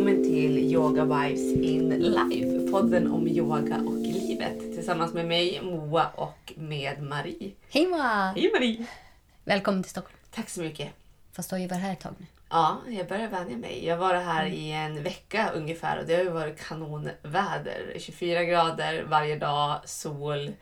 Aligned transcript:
välkommen 0.00 0.24
till 0.24 0.58
Yoga 0.58 1.04
Vibes 1.04 1.40
in 1.40 1.88
Life. 1.88 2.72
Podden 2.72 3.12
om 3.12 3.28
yoga 3.28 3.76
och 3.76 3.96
livet. 3.96 4.58
Tillsammans 4.58 5.14
med 5.14 5.26
mig, 5.26 5.60
Moa 5.62 6.08
och 6.08 6.52
med 6.56 7.02
Marie. 7.02 7.52
Hej 7.70 7.86
Moa! 7.86 8.32
Hej 8.36 8.50
Marie! 8.52 8.86
Välkommen 9.44 9.82
till 9.82 9.90
Stockholm. 9.90 10.16
Tack 10.30 10.48
så 10.48 10.60
mycket. 10.60 10.88
Fast 11.32 11.50
du 11.50 11.54
har 11.56 11.60
ju 11.60 11.66
varit 11.66 11.80
här 11.80 11.92
ett 11.92 12.00
tag 12.00 12.14
nu. 12.18 12.26
Ja, 12.50 12.80
jag 12.88 13.08
börjar 13.08 13.28
vänja 13.28 13.56
mig. 13.56 13.86
Jag 13.86 13.96
var 13.96 14.14
här 14.14 14.46
i 14.46 14.72
en 14.72 15.02
vecka 15.02 15.50
ungefär 15.54 16.00
och 16.00 16.06
det 16.06 16.14
har 16.14 16.22
ju 16.22 16.30
varit 16.30 16.60
kanonväder. 16.60 17.96
24 17.98 18.44
grader 18.44 19.04
varje 19.08 19.38
dag, 19.38 19.80
sol 19.84 20.52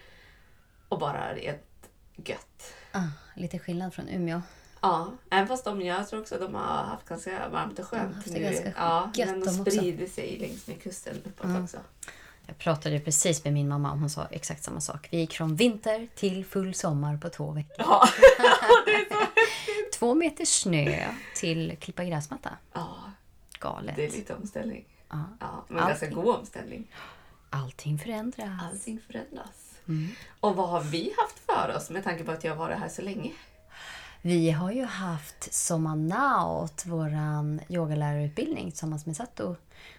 och 0.89 0.99
bara 0.99 1.35
rent 1.35 1.91
gött. 2.17 2.75
Ah, 2.93 3.09
lite 3.35 3.59
skillnad 3.59 3.95
från 3.95 4.09
Umeå. 4.09 4.43
Ja, 4.81 5.13
även 5.31 5.49
fast 5.49 5.65
de, 5.65 5.83
jag 5.83 6.09
tror 6.09 6.21
också 6.21 6.35
att 6.35 6.41
de 6.41 6.55
har 6.55 6.63
haft 6.85 7.09
ganska 7.09 7.49
varmt 7.49 7.79
och 7.79 7.85
skönt 7.87 8.27
nu. 8.27 8.41
ganska 8.41 8.73
ja, 8.77 9.11
gött 9.15 9.29
men 9.29 9.41
de 9.41 9.47
de 9.47 9.61
också. 9.61 9.71
sprider 9.71 10.07
sig 10.07 10.39
längs 10.39 10.67
med 10.67 10.83
kusten 10.83 11.17
uppåt 11.25 11.45
Mm. 11.45 11.65
också. 11.65 11.77
Jag 12.47 12.59
pratade 12.59 13.01
precis 13.01 13.45
med 13.45 13.53
min 13.53 13.69
mamma 13.69 13.93
och 13.93 13.99
hon 13.99 14.11
sa 14.11 14.27
exakt 14.31 14.65
samma 14.65 14.81
sak. 14.81 15.09
Vi 15.11 15.19
gick 15.19 15.33
från 15.35 15.57
vinter 15.57 16.09
till 16.15 16.45
full 16.45 16.75
sommar 16.75 17.17
på 17.17 17.29
två 17.29 17.51
veckor. 17.51 17.75
Ja. 17.79 18.09
Två 19.99 20.15
meter 20.15 20.45
snö 20.45 21.05
till 21.37 21.77
klippa 21.81 22.05
gräsmatta. 22.05 22.51
Ja, 22.73 22.97
Galet. 23.61 23.97
det 23.97 24.07
är 24.07 24.11
lite 24.11 24.35
omställning. 24.35 24.85
Ja. 25.11 25.25
Ja, 25.41 25.65
men 25.69 25.77
ganska 25.87 26.07
Allting. 26.07 26.23
god 26.25 26.35
omställning. 26.37 26.91
Allting 27.51 27.99
förändras. 27.99 28.49
Allting 28.73 29.01
förändras. 29.07 29.75
Mm. 29.89 30.09
Och 30.41 30.57
vad 30.57 30.69
har 30.69 30.81
vi 30.81 31.13
haft 31.19 31.39
för 31.39 31.77
oss 31.77 31.91
med 31.91 32.05
tanke 32.05 32.25
på 32.25 32.33
att 32.33 32.45
jag 32.45 32.53
har 32.53 32.57
varit 32.59 32.79
här 32.79 32.89
så 32.89 33.03
länge? 33.03 33.33
Vi 34.23 34.51
har 34.51 34.73
ju 34.73 34.85
haft 34.85 35.55
Sommarnaut, 35.55 36.87
våran 36.87 37.61
yogalärarutbildning 37.69 38.71
tillsammans 38.71 39.07
med 39.07 39.17
Sato. 39.17 39.57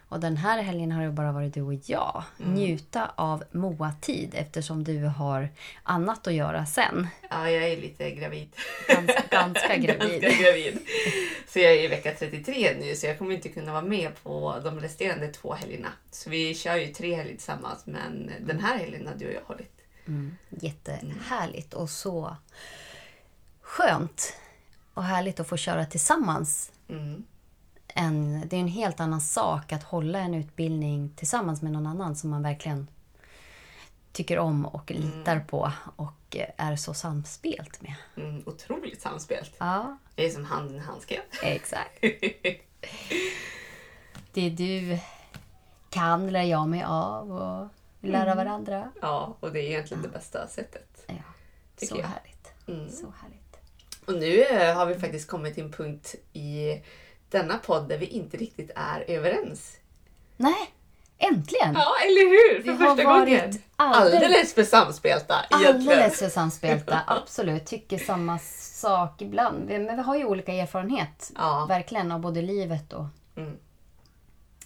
Och 0.09 0.20
den 0.20 0.38
här 0.38 0.61
helgen 0.61 0.92
har 0.92 1.03
det 1.03 1.11
bara 1.11 1.31
varit 1.31 1.53
du 1.53 1.61
och 1.61 1.73
jag. 1.73 2.23
Njuta 2.38 3.11
av 3.16 3.44
Moa-tid 3.52 4.31
eftersom 4.34 4.84
du 4.84 5.03
har 5.03 5.50
annat 5.84 6.28
att 6.28 6.34
göra 6.34 6.66
sen. 6.66 7.08
Ja, 7.30 7.50
jag 7.50 7.64
är 7.64 7.78
lite 7.81 8.11
gravid. 8.11 8.56
Ganska, 8.88 9.23
ganska 9.31 9.78
gravid. 9.78 10.22
Ganska 10.22 10.44
gravid. 10.44 10.80
Så 11.48 11.59
jag 11.59 11.72
är 11.72 11.83
i 11.83 11.88
vecka 11.88 12.14
33 12.20 12.76
nu 12.80 12.95
så 12.95 13.06
jag 13.06 13.17
kommer 13.17 13.36
inte 13.36 13.50
kunna 13.50 13.72
vara 13.72 13.81
med 13.81 14.23
på 14.23 14.56
de 14.64 14.80
resterande 14.80 15.28
två 15.28 15.54
helgerna. 15.54 15.89
Så 16.11 16.30
vi 16.30 16.56
kör 16.56 16.76
ju 16.76 16.88
tre 16.88 17.16
helger 17.16 17.33
tillsammans 17.33 17.86
men 17.86 18.31
den 18.39 18.59
här 18.59 18.78
helgen 18.78 19.08
har 19.08 19.16
du 19.16 19.28
och 19.28 19.33
jag 19.33 19.42
hållit. 19.45 19.76
Mm, 20.08 20.36
jättehärligt 20.50 21.73
och 21.73 21.89
så 21.89 22.36
skönt 23.70 24.34
och 24.94 25.03
härligt 25.03 25.39
att 25.39 25.48
få 25.48 25.58
köra 25.58 25.86
tillsammans. 25.86 26.72
Mm. 26.88 27.23
En, 27.88 28.44
det 28.48 28.56
är 28.56 28.59
en 28.59 28.67
helt 28.67 29.00
annan 29.00 29.22
sak 29.22 29.72
att 29.73 29.84
hålla 29.84 30.20
en 30.20 30.34
utbildning 30.34 31.14
tillsammans 31.16 31.61
med 31.61 31.72
någon 31.72 31.88
annan 31.88 32.16
som 32.16 32.30
man 32.30 32.44
verkligen 32.44 32.88
tycker 34.11 34.39
om 34.39 34.66
och 34.66 34.92
litar 34.92 35.39
på 35.39 35.72
och 35.95 36.38
är 36.58 36.76
så 36.76 36.94
samspelt 36.94 37.81
med. 37.81 37.95
Mm, 38.17 38.44
otroligt 38.45 39.02
samspelt. 39.02 39.56
Ja, 39.58 39.98
Det 40.16 40.26
är 40.26 40.30
som 40.30 40.45
hand 40.45 40.72
i 40.76 40.78
handske. 40.80 41.22
exakt. 41.44 42.02
Det 44.33 44.50
du 44.50 45.00
kan 45.89 46.30
lär 46.30 46.44
jag 46.44 46.70
mig 46.70 46.83
av 46.83 47.31
och 47.31 47.67
lära 48.09 48.36
varandra. 48.36 48.92
ja, 49.02 49.38
och 49.39 49.52
det 49.54 49.59
är 49.59 49.64
egentligen 49.64 50.04
det 50.04 50.09
bästa 50.09 50.48
sättet. 50.48 51.04
Ja, 51.08 51.14
så 51.88 51.95
jag. 51.98 52.06
härligt. 52.08 52.54
Mm. 52.67 52.89
Så 52.89 53.14
härligt. 53.22 53.48
Och 54.09 54.15
nu 54.19 54.41
eh, 54.43 54.75
har 54.75 54.85
vi 54.85 54.95
faktiskt 54.95 55.27
kommit 55.29 55.53
till 55.55 55.63
en 55.63 55.71
punkt 55.71 56.15
i 56.33 56.81
denna 57.29 57.57
podd 57.57 57.89
där 57.89 57.97
vi 57.97 58.05
inte 58.05 58.37
riktigt 58.37 58.71
är 58.75 59.03
överens. 59.08 59.77
Nej, 60.37 60.73
äntligen! 61.17 61.73
Ja, 61.73 61.93
eller 62.05 62.30
hur? 62.30 62.55
För 62.64 62.64
Vi 62.64 62.69
har 62.69 62.77
första 62.95 63.09
varit 63.09 63.25
gången. 63.30 63.61
alldeles- 63.75 64.14
Alldeles 64.23 64.53
för 64.53 64.64
samspelta 64.64 65.36
egentligen. 65.49 65.75
Alldeles 65.75 66.19
för 66.19 66.30
samspelta, 66.30 66.99
absolut. 67.08 67.65
Tycker 67.65 67.98
samma 67.98 68.39
sak 68.73 69.21
ibland. 69.21 69.65
Men 69.69 69.95
vi 69.95 70.02
har 70.02 70.15
ju 70.15 70.25
olika 70.25 70.53
erfarenhet. 70.53 71.31
Ja. 71.36 71.65
Verkligen 71.69 72.11
av 72.11 72.19
både 72.19 72.42
livet 72.42 72.93
och 72.93 73.05
Mm. 73.36 73.58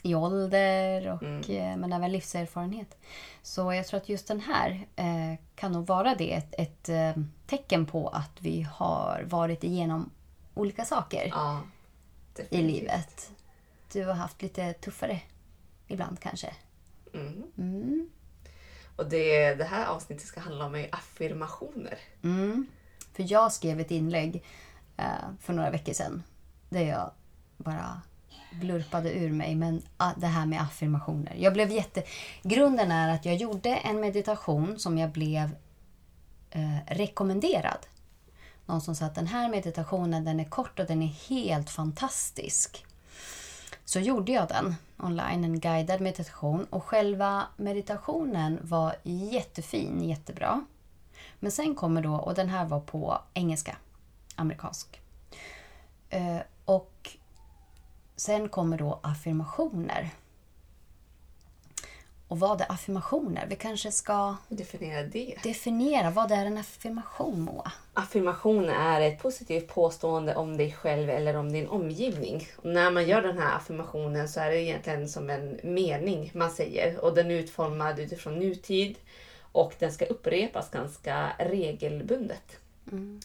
I 0.03 0.15
ålder 0.15 1.11
och 1.11 1.49
eh, 1.49 1.77
men 1.77 1.93
även 1.93 2.11
livserfarenhet. 2.11 2.97
Så 3.41 3.73
jag 3.73 3.87
tror 3.87 3.99
att 3.99 4.09
just 4.09 4.27
den 4.27 4.39
här 4.39 4.87
eh, 4.95 5.39
kan 5.55 5.71
nog 5.71 5.87
vara 5.87 6.15
det. 6.15 6.33
Ett, 6.33 6.53
ett 6.57 6.89
eh, 6.89 7.23
tecken 7.47 7.85
på 7.85 8.07
att 8.07 8.31
vi 8.39 8.61
har 8.61 9.23
varit 9.23 9.63
igenom 9.63 10.09
olika 10.53 10.85
saker 10.85 11.27
Ja, 11.31 11.61
i 12.49 12.61
livet. 12.61 13.31
Du 13.91 14.05
har 14.05 14.13
haft 14.13 14.41
lite 14.41 14.73
tuffare 14.73 15.21
ibland 15.87 16.19
kanske. 16.19 16.53
Mm. 17.13 17.43
Mm. 17.57 18.09
Och 18.95 19.09
det, 19.09 19.55
det 19.55 19.63
här 19.63 19.85
avsnittet 19.85 20.27
ska 20.27 20.39
handla 20.39 20.65
om 20.65 20.85
affirmationer. 20.91 21.97
Mm. 22.23 22.67
För 23.13 23.31
jag 23.31 23.51
skrev 23.51 23.79
ett 23.79 23.91
inlägg 23.91 24.43
eh, 24.97 25.05
för 25.39 25.53
några 25.53 25.69
veckor 25.69 25.93
sedan 25.93 26.23
där 26.69 26.81
jag 26.81 27.11
bara 27.57 28.01
blurpade 28.51 29.13
ur 29.13 29.31
mig. 29.31 29.55
Men 29.55 29.81
ah, 29.97 30.11
det 30.17 30.27
här 30.27 30.45
med 30.45 30.61
affirmationer. 30.61 31.35
Jag 31.37 31.53
blev 31.53 31.71
jätte... 31.71 32.03
Grunden 32.43 32.91
är 32.91 33.13
att 33.13 33.25
jag 33.25 33.35
gjorde 33.35 33.75
en 33.75 33.99
meditation 33.99 34.79
som 34.79 34.97
jag 34.97 35.09
blev 35.09 35.49
eh, 36.51 36.77
rekommenderad. 36.87 37.87
Någon 38.65 38.81
som 38.81 38.95
sa 38.95 39.05
att 39.05 39.15
den 39.15 39.27
här 39.27 39.49
meditationen 39.49 40.25
den 40.25 40.39
är 40.39 40.45
kort 40.45 40.79
och 40.79 40.85
den 40.85 41.01
är 41.01 41.29
helt 41.29 41.69
fantastisk. 41.69 42.85
Så 43.85 43.99
gjorde 43.99 44.31
jag 44.31 44.47
den 44.47 44.75
online, 44.97 45.43
en 45.43 45.59
guidad 45.59 46.01
meditation. 46.01 46.65
Och 46.69 46.83
själva 46.83 47.43
meditationen 47.57 48.59
var 48.61 48.95
jättefin, 49.03 50.03
jättebra. 50.03 50.65
Men 51.39 51.51
sen 51.51 51.75
kommer 51.75 52.01
då, 52.01 52.15
och 52.15 52.35
den 52.35 52.49
här 52.49 52.65
var 52.65 52.79
på 52.79 53.19
engelska, 53.33 53.77
amerikansk. 54.35 55.01
Eh, 56.09 56.39
och 56.65 57.17
sen 58.15 58.49
kommer 58.49 58.77
då 58.77 58.99
affirmationer. 59.03 60.09
Och 62.27 62.39
vad 62.39 62.61
är 62.61 62.71
affirmationer? 62.71 63.45
Vi 63.49 63.55
kanske 63.55 63.91
ska 63.91 64.35
Definiera 64.47 65.03
det. 65.03 65.35
definiera, 65.43 66.09
vad 66.09 66.31
är 66.31 66.45
en 66.45 66.57
affirmation 66.57 67.41
Moa? 67.41 67.71
Affirmation 67.93 68.69
är 68.69 69.01
ett 69.01 69.19
positivt 69.21 69.67
påstående 69.67 70.35
om 70.35 70.57
dig 70.57 70.71
själv 70.73 71.09
eller 71.09 71.35
om 71.35 71.51
din 71.51 71.67
omgivning. 71.67 72.47
Och 72.57 72.65
när 72.65 72.91
man 72.91 73.07
gör 73.07 73.21
den 73.21 73.37
här 73.37 73.55
affirmationen 73.57 74.29
så 74.29 74.39
är 74.39 74.49
det 74.49 74.61
egentligen 74.61 75.09
som 75.09 75.29
en 75.29 75.59
mening 75.63 76.31
man 76.33 76.51
säger. 76.51 76.99
Och 76.99 77.15
den 77.15 77.31
är 77.31 77.35
utformad 77.35 77.99
utifrån 77.99 78.39
nutid 78.39 78.97
och 79.51 79.73
den 79.79 79.91
ska 79.91 80.05
upprepas 80.05 80.69
ganska 80.69 81.29
regelbundet. 81.39 82.57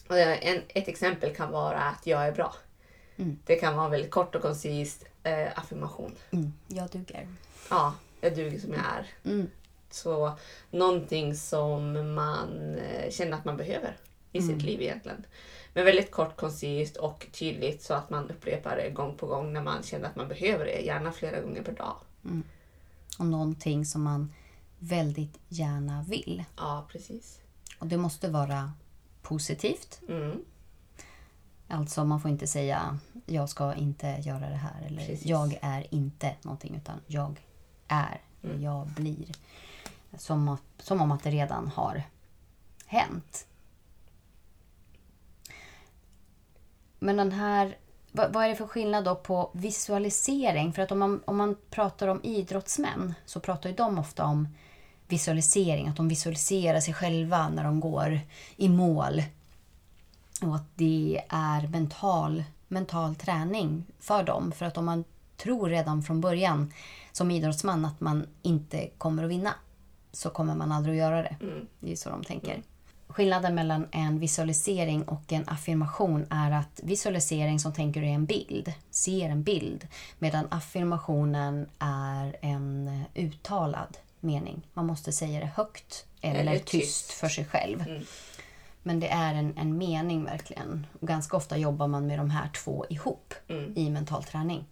Och 0.07 0.17
en, 0.19 0.61
ett 0.67 0.87
exempel 0.87 1.35
kan 1.35 1.51
vara 1.51 1.79
att 1.79 2.07
jag 2.07 2.27
är 2.27 2.31
bra. 2.31 2.53
Det 3.45 3.55
kan 3.55 3.75
vara 3.75 3.89
väldigt 3.89 4.11
kort 4.11 4.35
och 4.35 4.41
koncist 4.41 5.05
eh, 5.23 5.59
affirmation. 5.59 6.15
Mm, 6.31 6.53
jag 6.67 6.89
duger. 6.89 7.27
Ja, 7.69 7.93
jag 8.21 8.35
duger 8.35 8.59
som 8.59 8.73
jag 8.73 8.81
är. 8.81 9.31
Mm. 9.31 9.49
Så 9.89 10.31
någonting 10.71 11.35
som 11.35 12.13
man 12.15 12.75
eh, 12.75 13.11
känner 13.11 13.37
att 13.37 13.45
man 13.45 13.57
behöver 13.57 13.97
i 14.31 14.41
sitt 14.41 14.61
liv 14.61 14.81
egentligen. 14.81 15.25
Men 15.73 15.85
väldigt 15.85 16.11
kort, 16.11 16.37
koncist 16.37 16.97
och 16.97 17.27
tydligt 17.31 17.81
så 17.81 17.93
att 17.93 18.09
man 18.09 18.29
upprepar 18.31 18.75
det 18.75 18.89
gång 18.89 19.17
på 19.17 19.27
gång 19.27 19.53
när 19.53 19.61
man 19.61 19.83
känner 19.83 20.07
att 20.07 20.15
man 20.15 20.27
behöver 20.27 20.65
det. 20.65 20.79
Gärna 20.79 21.11
flera 21.11 21.41
gånger 21.41 21.63
per 21.63 21.71
dag. 21.71 21.95
Och 23.19 23.25
någonting 23.25 23.85
som 23.85 24.03
man 24.03 24.33
väldigt 24.79 25.39
gärna 25.47 26.05
vill. 26.09 26.43
Ja, 26.57 26.87
precis. 26.91 27.39
Och 27.79 27.87
det 27.87 27.97
måste 27.97 28.29
vara 28.29 28.73
positivt. 29.21 30.01
Mm. 30.07 30.45
Alltså 31.69 32.05
man 32.05 32.21
får 32.21 32.31
inte 32.31 32.47
säga 32.47 32.99
jag 33.25 33.49
ska 33.49 33.73
inte 33.73 34.07
göra 34.07 34.49
det 34.49 34.55
här 34.55 34.81
eller 34.87 35.05
Precis. 35.05 35.25
jag 35.25 35.59
är 35.61 35.93
inte 35.93 36.35
någonting 36.41 36.75
utan 36.75 36.99
jag 37.07 37.41
är 37.87 38.21
och 38.41 38.59
jag 38.59 38.87
blir. 38.87 39.25
Som, 40.17 40.57
som 40.79 41.01
om 41.01 41.11
att 41.11 41.23
det 41.23 41.29
redan 41.29 41.67
har 41.67 42.03
hänt. 42.85 43.45
Men 46.99 47.17
den 47.17 47.31
här, 47.31 47.77
vad, 48.11 48.33
vad 48.33 48.45
är 48.45 48.49
det 48.49 48.55
för 48.55 48.67
skillnad 48.67 49.05
då 49.05 49.15
på 49.15 49.51
visualisering? 49.53 50.73
För 50.73 50.81
att 50.81 50.91
om 50.91 50.99
man, 50.99 51.21
om 51.25 51.37
man 51.37 51.57
pratar 51.69 52.07
om 52.07 52.19
idrottsmän 52.23 53.13
så 53.25 53.39
pratar 53.39 53.69
ju 53.69 53.75
de 53.75 53.99
ofta 53.99 54.25
om 54.25 54.47
visualisering. 55.07 55.87
Att 55.87 55.95
de 55.95 56.07
visualiserar 56.07 56.79
sig 56.79 56.93
själva 56.93 57.49
när 57.49 57.63
de 57.63 57.79
går 57.79 58.19
i 58.55 58.69
mål. 58.69 59.23
Och 60.41 60.55
att 60.55 60.69
det 60.75 61.21
är 61.29 61.67
mental, 61.67 62.43
mental 62.67 63.15
träning 63.15 63.85
för 63.99 64.23
dem. 64.23 64.51
För 64.51 64.65
att 64.65 64.77
om 64.77 64.85
man 64.85 65.03
tror 65.37 65.69
redan 65.69 66.03
från 66.03 66.21
början 66.21 66.73
som 67.11 67.31
idrottsman 67.31 67.85
att 67.85 67.99
man 67.99 68.27
inte 68.41 68.89
kommer 68.97 69.23
att 69.23 69.29
vinna 69.29 69.53
så 70.11 70.29
kommer 70.29 70.55
man 70.55 70.71
aldrig 70.71 70.95
att 70.95 70.99
göra 71.11 71.21
det. 71.21 71.35
Mm. 71.41 71.67
Det 71.79 71.91
är 71.91 71.95
så 71.95 72.09
de 72.09 72.23
tänker. 72.23 72.61
skillnaden 73.07 73.55
mellan 73.55 73.87
en 73.91 74.19
visualisering 74.19 75.03
och 75.03 75.33
en 75.33 75.49
affirmation 75.49 76.25
är 76.29 76.51
att 76.51 76.79
visualisering 76.83 77.59
som 77.59 77.73
tänker 77.73 78.01
du 78.01 78.07
är 78.07 78.11
en 78.11 78.25
bild, 78.25 78.73
ser 78.89 79.29
en 79.29 79.43
bild. 79.43 79.87
Medan 80.19 80.47
affirmationen 80.51 81.69
är 81.79 82.37
en 82.41 83.01
uttalad 83.15 83.97
mening. 84.19 84.67
Man 84.73 84.85
måste 84.85 85.11
säga 85.11 85.39
det 85.39 85.51
högt 85.55 86.05
eller, 86.21 86.39
Eller 86.39 86.59
tyst. 86.59 86.71
tyst. 86.71 87.11
för 87.11 87.29
sig 87.29 87.45
själv. 87.45 87.81
Mm. 87.81 88.03
Men 88.83 88.99
det 88.99 89.07
är 89.07 89.33
en, 89.33 89.57
en 89.57 89.77
mening 89.77 90.25
verkligen. 90.25 90.87
Och 90.99 91.07
ganska 91.07 91.37
ofta 91.37 91.57
jobbar 91.57 91.87
man 91.87 92.07
med 92.07 92.19
de 92.19 92.29
här 92.29 92.49
två 92.63 92.85
ihop 92.89 93.33
Mm. 93.47 93.73
i 93.77 93.89
mental 93.89 94.23
träning. 94.23 94.65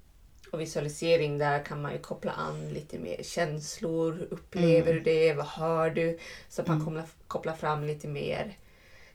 Och 0.52 0.62
visualisering, 0.62 1.38
där 1.38 1.66
kan 1.66 1.82
man 1.82 1.92
ju 1.92 2.00
koppla 2.00 2.32
an 2.32 2.70
lite 2.70 3.00
mer 3.00 3.24
känslor. 3.24 4.14
Hur 4.14 4.34
upplever 4.34 4.94
du 4.94 5.00
det? 5.00 5.34
Vad 5.34 5.46
hör 5.46 5.90
du? 5.90 6.20
Så 6.50 6.62
att 6.62 6.68
man 6.68 6.86
kopplar, 6.86 7.04
kopplar 7.28 7.54
fram 7.54 7.84
lite 7.84 8.08
mer 8.08 8.58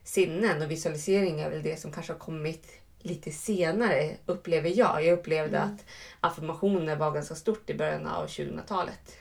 sinnen. 0.04 0.62
Och 0.62 0.70
visualisering 0.70 1.40
är 1.40 1.50
väl 1.50 1.62
det 1.62 1.80
som 1.80 1.92
kanske 1.92 2.12
har 2.12 2.18
kommit 2.18 2.66
lite 2.98 3.30
senare, 3.30 4.16
upplever 4.26 4.72
jag. 4.78 5.04
Jag 5.04 5.18
upplevde 5.18 5.60
att 5.60 5.84
affirmationer 6.20 6.96
var 6.96 7.10
ganska 7.10 7.34
stort 7.34 7.70
i 7.70 7.74
början 7.74 8.06
av 8.06 8.26
2000-talet. 8.26 9.16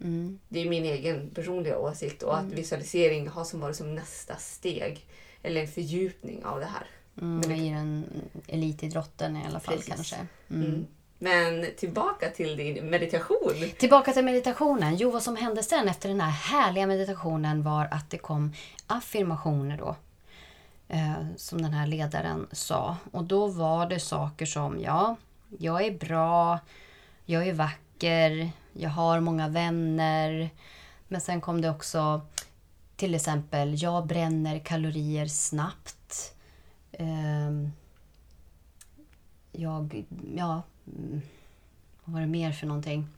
Mm. 0.00 0.38
Det 0.48 0.60
är 0.60 0.68
min 0.68 0.84
egen 0.84 1.30
personliga 1.30 1.78
åsikt 1.78 2.22
och 2.22 2.38
att 2.38 2.44
visualisering 2.44 3.28
har 3.28 3.44
som 3.44 3.60
varit 3.60 3.76
som 3.76 3.94
nästa 3.94 4.36
steg. 4.36 5.06
Eller 5.42 5.60
en 5.60 5.68
fördjupning 5.68 6.44
av 6.44 6.60
det 6.60 6.66
här. 6.66 6.86
Mm, 7.20 7.52
I 7.52 7.70
den 7.70 8.04
elitidrotten 8.46 9.36
i 9.36 9.46
alla 9.46 9.60
fall 9.60 9.76
Precis. 9.76 9.94
kanske. 9.94 10.16
Mm. 10.50 10.86
Men 11.18 11.66
tillbaka 11.76 12.30
till 12.30 12.56
din 12.56 12.90
meditation. 12.90 13.54
Tillbaka 13.78 14.12
till 14.12 14.24
meditationen. 14.24 14.96
Jo, 14.96 15.10
vad 15.10 15.22
som 15.22 15.36
hände 15.36 15.62
sen 15.62 15.88
efter 15.88 16.08
den 16.08 16.20
här 16.20 16.30
härliga 16.30 16.86
meditationen 16.86 17.62
var 17.62 17.88
att 17.90 18.10
det 18.10 18.18
kom 18.18 18.52
affirmationer 18.86 19.78
då. 19.78 19.96
Eh, 20.88 21.26
som 21.36 21.62
den 21.62 21.72
här 21.72 21.86
ledaren 21.86 22.46
sa. 22.52 22.96
Och 23.10 23.24
då 23.24 23.46
var 23.46 23.86
det 23.86 24.00
saker 24.00 24.46
som, 24.46 24.80
ja, 24.80 25.16
jag 25.58 25.84
är 25.84 25.98
bra, 25.98 26.58
jag 27.24 27.48
är 27.48 27.52
vacker, 27.52 28.50
jag 28.78 28.90
har 28.90 29.20
många 29.20 29.48
vänner. 29.48 30.50
Men 31.08 31.20
sen 31.20 31.40
kom 31.40 31.60
det 31.60 31.70
också 31.70 32.20
till 32.96 33.14
exempel, 33.14 33.82
jag 33.82 34.06
bränner 34.06 34.58
kalorier 34.58 35.26
snabbt. 35.26 36.34
Ehm, 36.92 37.72
jag, 39.52 40.04
ja, 40.36 40.62
mm, 40.86 41.20
vad 42.04 42.14
var 42.14 42.20
det 42.20 42.26
mer 42.26 42.52
för 42.52 42.66
någonting? 42.66 43.08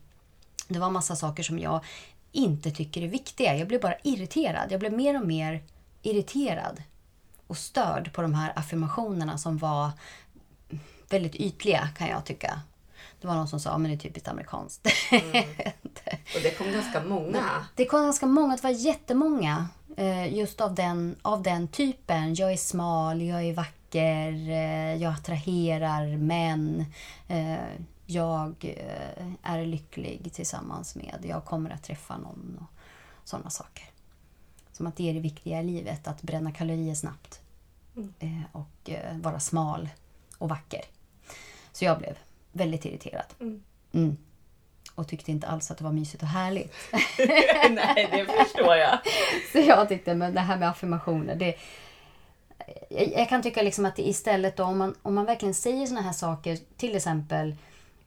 Det 0.67 0.79
var 0.79 0.89
massa 0.89 1.15
saker 1.15 1.43
som 1.43 1.59
jag 1.59 1.83
inte 2.31 2.71
tycker 2.71 3.01
är 3.01 3.07
viktiga. 3.07 3.55
Jag 3.55 3.67
blev 3.67 3.81
bara 3.81 3.95
irriterad. 4.03 4.71
Jag 4.71 4.79
blev 4.79 4.93
mer 4.93 5.21
och 5.21 5.27
mer 5.27 5.63
irriterad 6.01 6.83
och 7.47 7.57
störd 7.57 8.13
på 8.13 8.21
de 8.21 8.33
här 8.33 8.53
affirmationerna 8.55 9.37
som 9.37 9.57
var 9.57 9.91
väldigt 11.09 11.35
ytliga 11.35 11.89
kan 11.97 12.07
jag 12.07 12.25
tycka. 12.25 12.61
Det 13.21 13.27
var 13.27 13.35
någon 13.35 13.47
som 13.47 13.59
sa, 13.59 13.77
men 13.77 13.91
det 13.91 13.97
är 13.97 13.99
typiskt 13.99 14.27
amerikanskt. 14.29 14.87
Och 16.35 16.41
det 16.43 16.57
kom 16.57 16.71
ganska 16.71 17.03
många. 17.03 17.65
Det 17.75 17.85
kom 17.85 18.01
ganska 18.03 18.25
många, 18.25 18.55
det 18.55 18.63
var 18.63 18.69
jättemånga. 18.69 19.67
eh, 19.97 20.33
Just 20.37 20.61
av 20.61 20.75
den, 20.75 21.15
av 21.21 21.43
den 21.43 21.67
typen. 21.67 22.35
Jag 22.35 22.51
är 22.53 22.57
smal, 22.57 23.21
jag 23.21 23.43
är 23.43 23.53
vacker, 23.53 24.31
eh, 24.49 24.95
jag 24.95 25.13
attraherar 25.13 26.17
män. 26.17 26.85
eh, 27.27 27.55
Jag 28.05 28.75
är 29.43 29.65
lycklig 29.65 30.29
tillsammans 30.33 30.95
med, 30.95 31.25
jag 31.29 31.45
kommer 31.45 31.69
att 31.69 31.83
träffa 31.83 32.17
någon 32.17 32.57
och 32.61 33.29
sådana 33.29 33.49
saker. 33.49 33.85
Som 34.71 34.87
att 34.87 34.95
det 34.95 35.09
är 35.09 35.13
det 35.13 35.19
viktiga 35.19 35.59
i 35.61 35.63
livet, 35.63 36.07
att 36.07 36.21
bränna 36.21 36.51
kalorier 36.51 36.95
snabbt. 36.95 37.39
eh, 38.19 38.41
Och 38.51 38.89
vara 39.21 39.39
smal 39.39 39.89
och 40.37 40.49
vacker. 40.49 40.81
Så 41.71 41.85
jag 41.85 41.97
blev 41.99 42.17
väldigt 42.51 42.85
irriterad. 42.85 43.25
Mm. 43.39 43.63
Mm. 43.93 44.17
Och 44.95 45.07
tyckte 45.07 45.31
inte 45.31 45.47
alls 45.47 45.71
att 45.71 45.77
det 45.77 45.83
var 45.83 45.91
mysigt 45.91 46.23
och 46.23 46.29
härligt. 46.29 46.73
Nej, 47.69 48.09
det 48.11 48.43
förstår 48.43 48.75
jag. 48.75 48.99
Så 49.51 49.59
jag 49.59 49.89
tyckte, 49.89 50.15
men 50.15 50.33
det 50.33 50.39
här 50.39 50.57
med 50.57 50.69
affirmationer, 50.69 51.35
det... 51.35 51.55
Jag, 52.89 53.11
jag 53.17 53.29
kan 53.29 53.41
tycka 53.41 53.61
liksom 53.61 53.85
att 53.85 53.95
det 53.95 54.07
istället 54.07 54.57
då, 54.57 54.63
om 54.63 54.77
man, 54.77 54.95
om 55.01 55.15
man 55.15 55.25
verkligen 55.25 55.53
säger 55.53 55.85
såna 55.85 56.01
här 56.01 56.13
saker, 56.13 56.57
till 56.77 56.95
exempel 56.95 57.55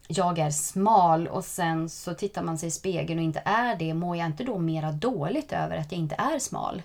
jag 0.08 0.38
är 0.38 0.50
smal 0.50 1.28
och 1.28 1.44
sen 1.44 1.88
så 1.88 2.14
tittar 2.14 2.42
man 2.42 2.58
sig 2.58 2.68
i 2.68 2.70
spegeln 2.70 3.18
och 3.18 3.24
inte 3.24 3.42
är 3.44 3.76
det, 3.76 3.94
mår 3.94 4.16
jag 4.16 4.26
inte 4.26 4.44
då 4.44 4.58
mera 4.58 4.92
dåligt 4.92 5.52
över 5.52 5.76
att 5.76 5.92
jag 5.92 5.98
inte 5.98 6.14
är 6.14 6.38
smal? 6.38 6.82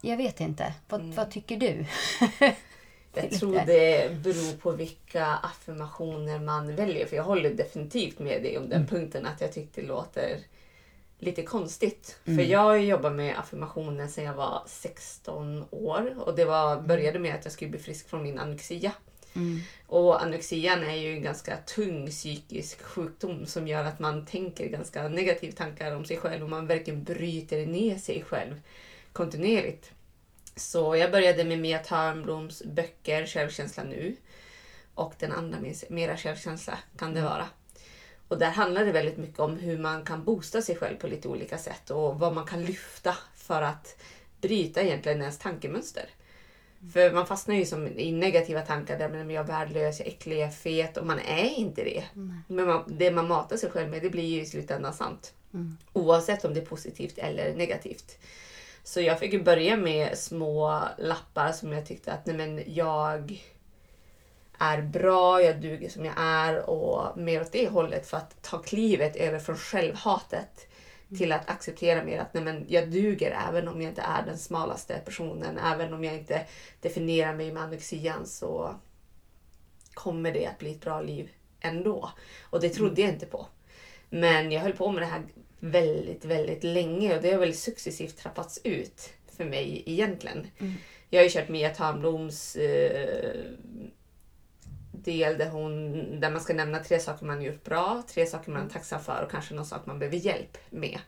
Jag 0.00 0.16
vet 0.16 0.40
inte. 0.40 0.74
Vad, 0.88 1.02
vad 1.02 1.30
tycker 1.30 1.56
du? 1.56 1.86
Jag 3.14 3.30
tror 3.30 3.60
det 3.66 4.22
beror 4.22 4.56
på 4.56 4.70
vilka 4.70 5.26
affirmationer 5.26 6.38
man 6.38 6.76
väljer. 6.76 7.06
För 7.06 7.16
jag 7.16 7.24
håller 7.24 7.50
definitivt 7.50 8.18
med 8.18 8.42
dig 8.42 8.58
om 8.58 8.68
den 8.68 8.86
punkten 8.86 9.26
att 9.26 9.40
jag 9.40 9.52
tyckte 9.52 9.80
det 9.80 9.86
låter 9.86 10.38
lite 11.18 11.42
konstigt. 11.42 12.18
För 12.24 12.42
jag 12.42 12.60
har 12.60 12.76
jobbat 12.76 13.12
med 13.12 13.38
affirmationer 13.38 14.06
sedan 14.06 14.24
jag 14.24 14.34
var 14.34 14.62
16 14.66 15.64
år. 15.70 16.14
Och 16.18 16.36
det 16.36 16.44
var, 16.44 16.80
började 16.80 17.18
med 17.18 17.34
att 17.34 17.44
jag 17.44 17.52
skulle 17.52 17.70
bli 17.70 17.80
frisk 17.80 18.08
från 18.08 18.22
min 18.22 18.38
anorexia. 18.38 18.92
Och 19.86 20.22
anorexian 20.22 20.82
är 20.84 20.94
ju 20.94 21.12
en 21.12 21.22
ganska 21.22 21.56
tung 21.56 22.06
psykisk 22.06 22.82
sjukdom 22.82 23.46
som 23.46 23.68
gör 23.68 23.84
att 23.84 23.98
man 23.98 24.26
tänker 24.26 24.68
ganska 24.68 25.08
negativa 25.08 25.52
tankar 25.52 25.96
om 25.96 26.04
sig 26.04 26.16
själv 26.16 26.42
och 26.42 26.50
man 26.50 26.66
verkligen 26.66 27.04
bryter 27.04 27.66
ner 27.66 27.98
sig 27.98 28.22
själv 28.22 28.60
kontinuerligt. 29.12 29.90
Så 30.56 30.96
jag 30.96 31.12
började 31.12 31.44
med 31.44 31.58
Mia 31.58 31.78
Törnbloms 31.78 32.62
böcker 32.62 33.26
Självkänsla 33.26 33.84
nu. 33.84 34.16
Och 34.94 35.14
den 35.18 35.32
andra, 35.32 35.58
Mera 35.88 36.16
självkänsla 36.16 36.78
kan 36.98 37.14
det 37.14 37.22
vara. 37.22 37.46
Och 38.28 38.38
där 38.38 38.50
handlar 38.50 38.84
det 38.84 38.92
väldigt 38.92 39.16
mycket 39.16 39.40
om 39.40 39.56
hur 39.56 39.78
man 39.78 40.04
kan 40.04 40.24
boosta 40.24 40.62
sig 40.62 40.76
själv 40.76 40.96
på 40.96 41.06
lite 41.06 41.28
olika 41.28 41.58
sätt 41.58 41.90
och 41.90 42.18
vad 42.18 42.34
man 42.34 42.46
kan 42.46 42.64
lyfta 42.64 43.16
för 43.36 43.62
att 43.62 43.96
bryta 44.40 44.82
egentligen 44.82 45.20
ens 45.20 45.38
tankemönster. 45.38 46.08
För 46.92 47.12
man 47.12 47.26
fastnar 47.26 47.54
ju 47.54 47.66
som 47.66 47.86
i 47.86 48.12
negativa 48.12 48.60
tankar 48.60 48.98
där 48.98 49.08
men 49.08 49.30
jag 49.30 49.44
är 49.44 49.48
värdelös, 49.48 49.98
jag 49.98 50.08
är 50.08 50.12
äcklig, 50.12 50.36
jag 50.36 50.48
är 50.48 50.52
fet 50.52 50.96
och 50.96 51.06
man 51.06 51.18
är 51.18 51.58
inte 51.58 51.84
det. 51.84 52.04
Men 52.46 52.66
man, 52.66 52.84
det 52.98 53.10
man 53.10 53.28
matar 53.28 53.56
sig 53.56 53.70
själv 53.70 53.90
med 53.90 54.02
det 54.02 54.10
blir 54.10 54.26
ju 54.26 54.40
i 54.40 54.46
slutändan 54.46 54.94
sant. 54.94 55.32
Oavsett 55.92 56.44
om 56.44 56.54
det 56.54 56.60
är 56.60 56.66
positivt 56.66 57.18
eller 57.18 57.54
negativt. 57.54 58.18
Så 58.84 59.00
jag 59.00 59.18
fick 59.18 59.32
ju 59.32 59.42
börja 59.42 59.76
med 59.76 60.18
små 60.18 60.82
lappar 60.98 61.52
som 61.52 61.72
jag 61.72 61.86
tyckte 61.86 62.12
att 62.12 62.26
nej 62.26 62.36
men 62.36 62.74
jag 62.74 63.42
är 64.58 64.82
bra, 64.82 65.42
jag 65.42 65.60
duger 65.60 65.88
som 65.88 66.04
jag 66.04 66.14
är 66.16 66.70
och 66.70 67.18
mer 67.18 67.40
åt 67.40 67.52
det 67.52 67.68
hållet 67.68 68.06
för 68.06 68.16
att 68.16 68.42
ta 68.42 68.58
klivet 68.58 69.16
över 69.16 69.38
från 69.38 69.56
självhatet 69.56 70.68
till 71.18 71.32
att 71.32 71.50
acceptera 71.50 72.04
mer 72.04 72.18
att 72.18 72.34
nej 72.34 72.44
men 72.44 72.64
jag 72.68 72.90
duger 72.90 73.38
även 73.48 73.68
om 73.68 73.82
jag 73.82 73.90
inte 73.90 74.02
är 74.02 74.22
den 74.26 74.38
smalaste 74.38 75.00
personen. 75.04 75.58
Även 75.58 75.94
om 75.94 76.04
jag 76.04 76.14
inte 76.14 76.46
definierar 76.80 77.34
mig 77.34 77.52
med 77.52 77.62
anorexian 77.62 78.26
så 78.26 78.74
kommer 79.94 80.32
det 80.32 80.46
att 80.46 80.58
bli 80.58 80.70
ett 80.70 80.80
bra 80.80 81.00
liv 81.00 81.30
ändå. 81.60 82.10
Och 82.42 82.60
det 82.60 82.68
trodde 82.68 83.00
jag 83.00 83.10
inte 83.10 83.26
på. 83.26 83.46
Men 84.10 84.52
jag 84.52 84.60
höll 84.60 84.72
på 84.72 84.92
med 84.92 85.02
det 85.02 85.06
här 85.06 85.22
väldigt, 85.64 86.24
väldigt 86.24 86.64
länge 86.64 87.16
och 87.16 87.22
det 87.22 87.32
har 87.32 87.38
väl 87.38 87.54
successivt 87.54 88.16
trappats 88.16 88.60
ut 88.64 89.12
för 89.36 89.44
mig 89.44 89.82
egentligen. 89.86 90.46
Jag 91.10 91.20
har 91.20 91.24
ju 91.24 91.30
kört 91.30 91.48
Mia 91.48 91.70
Törnbloms 91.70 92.56
eh, 92.56 93.34
del 94.92 95.38
där, 95.38 95.50
hon, 95.50 96.20
där 96.20 96.30
man 96.30 96.40
ska 96.40 96.54
nämna 96.54 96.78
tre 96.78 96.98
saker 97.00 97.26
man 97.26 97.42
gjort 97.42 97.64
bra, 97.64 98.02
tre 98.08 98.26
saker 98.26 98.50
man 98.50 98.66
är 98.66 98.70
tacksam 98.70 99.00
för 99.00 99.22
och 99.22 99.30
kanske 99.30 99.54
någon 99.54 99.66
sak 99.66 99.86
man 99.86 99.98
behöver 99.98 100.16
hjälp 100.16 100.58
med. 100.70 100.98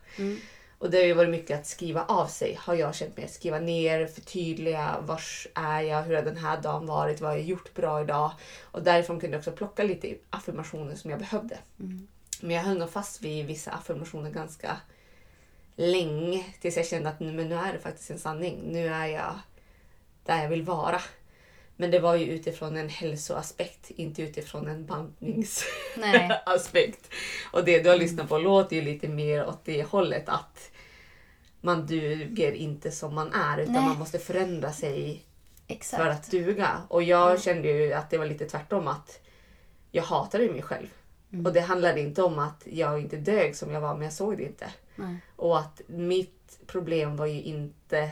Och 0.78 0.90
det 0.90 0.96
har 0.96 1.04
ju 1.04 1.14
varit 1.14 1.30
mycket 1.30 1.60
att 1.60 1.66
skriva 1.66 2.04
av 2.04 2.26
sig, 2.26 2.58
har 2.60 2.74
jag 2.74 2.94
känt 2.94 3.16
med. 3.16 3.30
Skriva 3.30 3.58
ner, 3.58 4.06
förtydliga, 4.06 4.96
vars 5.00 5.46
är 5.54 5.80
jag, 5.80 6.02
hur 6.02 6.14
har 6.14 6.22
den 6.22 6.36
här 6.36 6.62
dagen 6.62 6.86
varit, 6.86 7.20
vad 7.20 7.30
har 7.30 7.36
jag 7.36 7.46
gjort 7.46 7.74
bra 7.74 8.00
idag? 8.00 8.32
Och 8.62 8.82
därifrån 8.82 9.20
kunde 9.20 9.34
jag 9.34 9.40
också 9.40 9.52
plocka 9.52 9.82
lite 9.82 10.14
affirmationer 10.30 10.94
som 10.94 11.10
jag 11.10 11.20
behövde. 11.20 11.58
Men 12.42 12.56
jag 12.56 12.62
höll 12.62 12.78
nog 12.78 12.90
fast 12.90 13.22
vid 13.22 13.46
vissa 13.46 13.70
affirmationer 13.70 14.30
ganska 14.30 14.76
länge 15.76 16.44
tills 16.60 16.76
jag 16.76 16.86
kände 16.86 17.08
att 17.08 17.20
nu, 17.20 17.32
men 17.32 17.48
nu 17.48 17.54
är 17.54 17.72
det 17.72 17.78
faktiskt 17.78 18.10
en 18.10 18.18
sanning. 18.18 18.60
Nu 18.64 18.86
är 18.86 19.06
jag 19.06 19.38
där 20.24 20.42
jag 20.42 20.48
vill 20.48 20.62
vara. 20.62 21.00
Men 21.76 21.90
det 21.90 21.98
var 21.98 22.14
ju 22.14 22.26
utifrån 22.26 22.76
en 22.76 22.88
hälsoaspekt, 22.88 23.90
inte 23.90 24.22
utifrån 24.22 24.68
en 24.68 24.86
bantningsaspekt. 24.86 27.10
Och 27.52 27.64
det 27.64 27.82
du 27.82 27.88
har 27.88 27.96
lyssnat 27.96 28.28
på 28.28 28.38
låter 28.38 28.76
ju 28.76 28.82
lite 28.82 29.08
mer 29.08 29.46
åt 29.46 29.64
det 29.64 29.82
hållet 29.82 30.28
att 30.28 30.70
man 31.60 31.86
duger 31.86 32.52
inte 32.52 32.90
som 32.90 33.14
man 33.14 33.32
är 33.32 33.58
utan 33.58 33.74
Nej. 33.74 33.84
man 33.84 33.98
måste 33.98 34.18
förändra 34.18 34.72
sig 34.72 35.24
Exakt. 35.66 36.02
för 36.02 36.10
att 36.10 36.30
duga. 36.30 36.82
Och 36.88 37.02
jag 37.02 37.42
kände 37.42 37.68
ju 37.68 37.92
att 37.92 38.10
det 38.10 38.18
var 38.18 38.26
lite 38.26 38.44
tvärtom 38.44 38.88
att 38.88 39.20
jag 39.90 40.02
hatade 40.02 40.52
mig 40.52 40.62
själv. 40.62 40.88
Och 41.30 41.52
det 41.52 41.60
handlade 41.60 42.00
inte 42.00 42.22
om 42.22 42.38
att 42.38 42.62
jag 42.66 43.00
inte 43.00 43.16
dög 43.16 43.56
som 43.56 43.70
jag 43.70 43.80
var 43.80 43.94
men 43.94 44.02
jag 44.02 44.12
såg 44.12 44.36
det 44.36 44.44
inte. 44.44 44.72
Nej. 44.96 45.16
Och 45.36 45.58
att 45.58 45.80
mitt 45.86 46.58
problem 46.66 47.16
var 47.16 47.26
ju 47.26 47.42
inte 47.42 48.10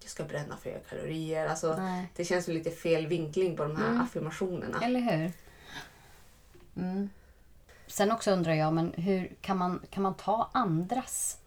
jag 0.00 0.10
ska 0.10 0.24
bränna 0.24 0.56
fler 0.56 0.80
kalorier. 0.88 1.46
Alltså, 1.48 1.76
Nej. 1.76 2.08
det 2.16 2.24
känns 2.24 2.44
som 2.44 2.54
lite 2.54 2.70
fel 2.70 3.06
vinkling 3.06 3.56
på 3.56 3.62
de 3.62 3.76
här 3.76 3.88
Mm. 3.88 4.00
affirmationerna. 4.00 4.80
Eller 4.82 5.00
hur? 5.00 5.32
Mm. 6.76 7.10
Sen 7.86 8.12
också 8.12 8.30
undrar 8.30 8.54
jag, 8.54 8.72
men 8.72 8.92
hur 8.92 9.32
kan 9.40 9.56
man, 9.58 9.80
kan 9.90 10.02
man 10.02 10.14
ta 10.14 10.50
andras 10.52 11.38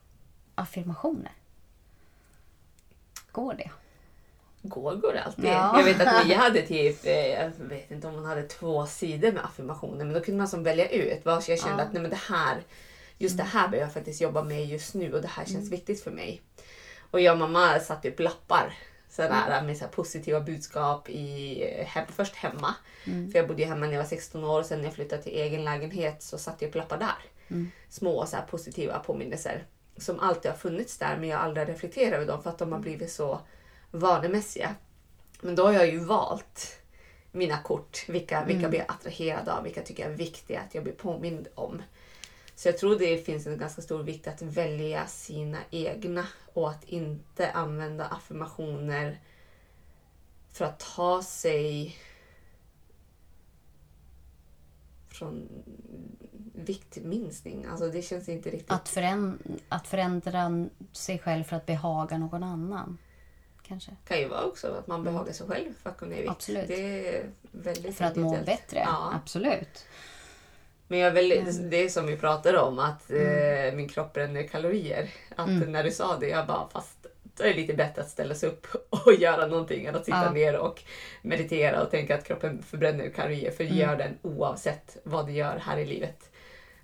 affirmationer? 0.55 1.31
Går 3.31 3.53
det? 3.53 3.71
Det 5.11 5.23
alltid. 5.23 5.45
Ja. 5.45 5.77
Jag 5.77 5.83
vet 5.83 6.07
att 6.07 6.27
Mia 6.27 6.37
hade 6.37 6.61
typ, 6.61 7.05
jag 7.05 7.49
vet 7.59 7.91
inte 7.91 8.07
om 8.07 8.13
hon 8.15 8.25
hade 8.25 8.43
två 8.43 8.85
sidor 8.85 9.31
med 9.31 9.45
affirmationer, 9.45 10.05
men 10.05 10.13
då 10.13 10.19
kunde 10.21 10.37
man 10.37 10.47
som 10.47 10.63
välja 10.63 10.89
ut 10.89 11.25
vad 11.25 11.33
jag 11.35 11.43
kände 11.43 11.59
Ja. 11.63 11.73
Mm. 11.73 11.87
att 11.87 11.93
nej, 11.93 12.01
men 12.01 12.11
det 12.11 12.19
här, 12.29 12.57
just 13.17 13.37
det 13.37 13.43
här 13.43 13.67
behöver 13.67 13.85
jag 13.87 13.93
faktiskt 13.93 14.21
jobba 14.21 14.43
med 14.43 14.65
just 14.65 14.93
nu 14.93 15.13
och 15.13 15.21
det 15.21 15.27
här 15.27 15.45
känns 15.45 15.71
viktigt 15.71 16.03
för 16.03 16.11
mig. 16.11 16.41
Och 17.11 17.21
jag 17.21 17.31
och 17.33 17.39
mamma 17.39 17.79
satte 17.79 18.09
upp 18.09 18.19
lappar 18.19 18.73
sådär, 19.09 19.47
Mm. 19.51 19.65
med 19.65 19.77
så 19.77 19.85
positiva 19.87 20.39
budskap 20.41 21.09
i, 21.09 21.61
eh, 21.79 21.85
hem, 21.85 22.05
först 22.15 22.35
hemma. 22.35 22.75
Mm. 23.07 23.31
För 23.31 23.39
jag 23.39 23.47
bodde 23.47 23.61
ju 23.61 23.67
hemma 23.67 23.85
när 23.85 23.93
jag 23.93 23.99
var 24.01 24.07
16 24.09 24.43
år 24.43 24.59
och 24.59 24.65
sen 24.65 24.77
när 24.79 24.85
jag 24.85 24.93
flyttade 24.93 25.21
till 25.23 25.31
egen 25.33 25.63
lägenhet 25.63 26.23
så 26.23 26.37
satte 26.37 26.65
jag 26.65 26.69
upp 26.69 26.75
lappar 26.75 26.97
där. 26.97 27.15
Mm. 27.47 27.71
Små 27.89 28.25
så 28.25 28.37
positiva 28.49 28.99
påminnelser 28.99 29.63
som 29.97 30.19
alltid 30.19 30.51
har 30.51 30.57
funnits 30.57 30.97
där 30.97 31.17
men 31.17 31.29
jag 31.29 31.37
har 31.37 31.45
aldrig 31.45 31.69
reflekterat 31.69 32.13
över 32.13 32.25
dem 32.25 32.43
för 32.43 32.49
att 32.49 32.57
de 32.57 32.71
har 32.71 32.79
blivit 32.79 33.11
så 33.11 33.39
vanemässiga. 33.91 34.75
Men 35.41 35.55
då 35.55 35.65
har 35.65 35.73
jag 35.73 35.87
ju 35.87 35.99
valt 35.99 36.79
mina 37.31 37.57
kort. 37.63 38.09
Vilka, 38.09 38.45
vilka 38.45 38.69
blir 38.69 38.79
jag 38.79 38.91
attraherad 38.91 39.49
av? 39.49 39.63
Vilka 39.63 39.81
tycker 39.81 40.03
jag 40.03 40.11
är 40.11 40.17
viktiga 40.17 40.61
att 40.61 40.75
jag 40.75 40.83
blir 40.83 40.93
påmind 40.93 41.47
om? 41.55 41.81
Så 42.55 42.67
jag 42.67 42.77
tror 42.77 42.99
det 42.99 43.17
finns 43.17 43.47
en 43.47 43.57
ganska 43.57 43.81
stor 43.81 44.03
vikt 44.03 44.27
att 44.27 44.41
välja 44.41 45.07
sina 45.07 45.57
egna 45.71 46.27
och 46.53 46.69
att 46.69 46.83
inte 46.83 47.51
använda 47.51 48.05
affirmationer 48.05 49.19
för 50.51 50.65
att 50.65 50.79
ta 50.95 51.23
sig 51.23 51.97
från 55.09 55.49
viktminskning. 56.53 57.65
Alltså 57.65 57.87
det 57.87 58.01
känns 58.01 58.29
inte 58.29 58.49
riktigt... 58.49 58.71
Att, 58.71 58.89
föränd- 58.89 59.59
att 59.69 59.87
förändra 59.87 60.69
sig 60.91 61.19
själv 61.19 61.43
för 61.43 61.55
att 61.55 61.65
behaga 61.65 62.17
någon 62.17 62.43
annan? 62.43 62.97
Kanske? 63.69 63.91
kan 64.07 64.19
ju 64.19 64.27
vara 64.27 64.43
också 64.43 64.67
att 64.79 64.87
man 64.87 65.03
behagar 65.03 65.33
sig 65.33 65.47
själv 65.47 65.73
för 65.83 65.89
att 65.89 65.99
gå 65.99 66.05
ner 66.05 66.15
i 66.17 66.19
vikt. 66.21 66.31
Absolut. 66.31 66.67
Det 66.67 67.07
är 67.17 67.23
väldigt 67.51 67.97
För 67.97 68.05
att 68.05 68.15
må 68.15 68.21
individuellt. 68.27 68.45
bättre? 68.67 68.79
Ja. 68.85 69.11
Absolut. 69.23 69.85
Men 70.87 70.99
jag 70.99 71.17
Mm. 71.17 71.69
det 71.69 71.77
är 71.77 71.89
som 71.89 72.07
vi 72.07 72.17
pratade 72.17 72.59
om, 72.59 72.79
att 72.79 73.11
eh, 73.11 73.73
min 73.73 73.89
kropp 73.89 74.13
bränner 74.13 74.43
kalorier. 74.47 75.09
Att 75.35 75.47
Mm. 75.47 75.71
när 75.71 75.83
du 75.83 75.91
sa 75.91 76.17
det, 76.19 76.27
jag 76.29 76.47
bara 76.47 76.69
fast 76.69 77.05
det 77.23 77.49
är 77.49 77.53
lite 77.53 77.73
bättre 77.73 78.01
att 78.01 78.09
ställa 78.09 78.35
sig 78.35 78.49
upp 78.49 78.67
och 78.89 79.13
göra 79.13 79.47
någonting 79.47 79.85
än 79.85 79.95
att 79.95 80.05
sitta 80.05 80.23
Ja. 80.25 80.31
ner 80.31 80.57
och 80.57 80.83
meditera 81.21 81.81
och 81.83 81.91
tänka 81.91 82.15
att 82.15 82.23
kroppen 82.23 82.63
förbränner 82.63 83.09
kalorier. 83.09 83.51
För 83.51 83.63
det 83.63 83.69
Mm. 83.69 83.79
gör 83.81 83.95
den 83.95 84.17
oavsett 84.21 84.97
vad 85.03 85.25
du 85.27 85.31
gör 85.33 85.57
här 85.65 85.77
i 85.77 85.85
livet. 85.85 86.29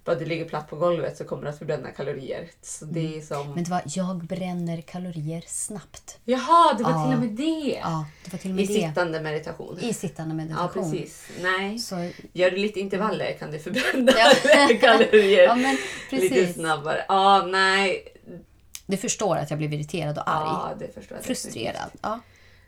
Bara 0.06 0.16
du 0.16 0.26
ligger 0.26 0.46
platt 0.46 0.70
på 0.70 0.76
golvet 0.76 1.18
så 1.18 1.24
kommer 1.24 1.44
du 1.44 1.50
att 1.50 1.58
förbränna 1.58 1.92
kalorier. 1.92 2.50
Så 2.62 2.86
det 2.86 3.18
är 3.18 3.22
som... 3.22 3.42
Mm. 3.42 3.54
Men 3.54 3.64
det 3.64 3.70
var 3.70 3.82
jag 3.86 4.24
bränner 4.26 4.82
kalorier 4.82 5.44
snabbt. 5.48 6.18
Jaha, 6.26 6.74
det 6.78 6.84
var 6.84 6.92
Ja. 6.92 7.06
till 7.06 7.14
och 7.16 7.20
med 7.20 7.30
det! 7.32 7.80
Ja, 7.84 8.06
det 8.26 8.32
var 8.34 8.40
till 8.40 8.52
och 8.52 8.60
I 8.60 8.66
med 8.66 8.68
det. 8.76 8.88
sittande 8.90 9.22
meditation. 9.22 9.80
I 9.82 9.94
sittande 9.94 10.36
Ja, 10.36 10.38
meditation. 10.38 10.92
precis. 10.92 11.28
Nej. 11.42 11.80
Så, 11.80 12.10
Gör 12.34 12.52
du 12.52 12.58
lite 12.58 12.80
intervaller 12.80 13.34
kan 13.40 13.52
du 13.52 13.60
förbränna 13.60 14.12
Ja. 14.18 14.68
kalorier 14.82 15.44
ja, 15.44 15.56
men 15.56 15.78
lite 16.12 16.36
precis. 16.36 16.56
snabbare. 16.56 17.06
Ja, 17.08 17.46
nej. 17.48 18.04
Du 18.86 18.98
förstår 18.98 19.36
att 19.38 19.50
jag 19.50 19.58
blir 19.60 19.74
irriterad 19.74 20.18
och 20.18 20.30
arg. 20.30 20.44
Ja, 20.48 20.74
det 20.80 20.94
förstår 20.94 21.18
jag. 21.18 21.26
Frustrerad. 21.26 21.90
Ja. 22.02 22.20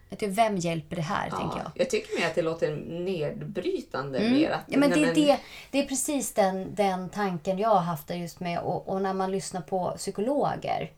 Tycker, 0.09 0.27
vem 0.27 0.57
hjälper 0.57 0.95
det 0.95 1.01
här, 1.01 1.27
Ja, 1.31 1.37
tänker 1.37 1.57
jag. 1.57 1.71
jag 1.75 1.89
tycker 1.89 2.19
mer 2.19 2.27
att 2.27 2.35
det 2.35 2.41
låter 2.41 2.75
nedbrytande. 2.75 4.19
Mm. 4.19 4.33
Mer 4.33 4.49
att, 4.49 4.63
Ja, 4.67 4.79
men 4.79 4.89
det, 4.89 5.03
är 5.03 5.15
det, 5.15 5.39
det 5.71 5.79
är 5.79 5.85
precis 5.87 6.33
den, 6.33 6.75
den 6.75 7.09
tanken 7.09 7.59
jag 7.59 7.69
har 7.69 7.79
haft 7.79 8.09
just 8.09 8.39
med 8.39 8.59
och, 8.59 8.89
och 8.89 9.01
när 9.01 9.13
man 9.13 9.31
lyssnar 9.31 9.61
på 9.61 9.93
psykologer 9.97 10.91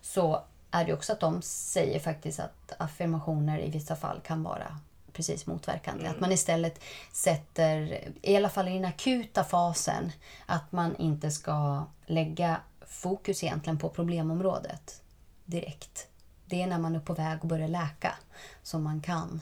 så 0.00 0.42
är 0.70 0.84
det 0.84 0.92
också 0.92 1.12
att 1.12 1.20
de 1.20 1.42
säger 1.42 2.00
faktiskt 2.00 2.40
att 2.40 2.72
affirmationer 2.78 3.58
i 3.60 3.70
vissa 3.70 3.96
fall 3.96 4.20
kan 4.20 4.42
vara 4.42 4.78
precis 5.12 5.46
motverkande. 5.46 6.00
Mm. 6.00 6.14
Att 6.14 6.20
man 6.20 6.32
istället 6.32 6.80
sätter, 7.12 8.04
i 8.22 8.36
alla 8.36 8.48
fall 8.48 8.68
i 8.68 8.72
den 8.72 8.84
akuta 8.84 9.44
fasen, 9.44 10.12
att 10.46 10.72
man 10.72 10.96
inte 10.96 11.30
ska 11.30 11.84
lägga 12.06 12.56
fokus 12.86 13.44
egentligen 13.44 13.78
på 13.78 13.88
problemområdet 13.88 15.02
direkt. 15.44 16.08
Det 16.46 16.62
är 16.62 16.66
när 16.66 16.78
man 16.78 16.96
är 16.96 17.00
på 17.00 17.14
väg 17.14 17.38
att 17.42 17.48
börja 17.48 17.66
läka 17.66 18.14
som 18.62 18.82
man 18.82 19.00
kan 19.00 19.40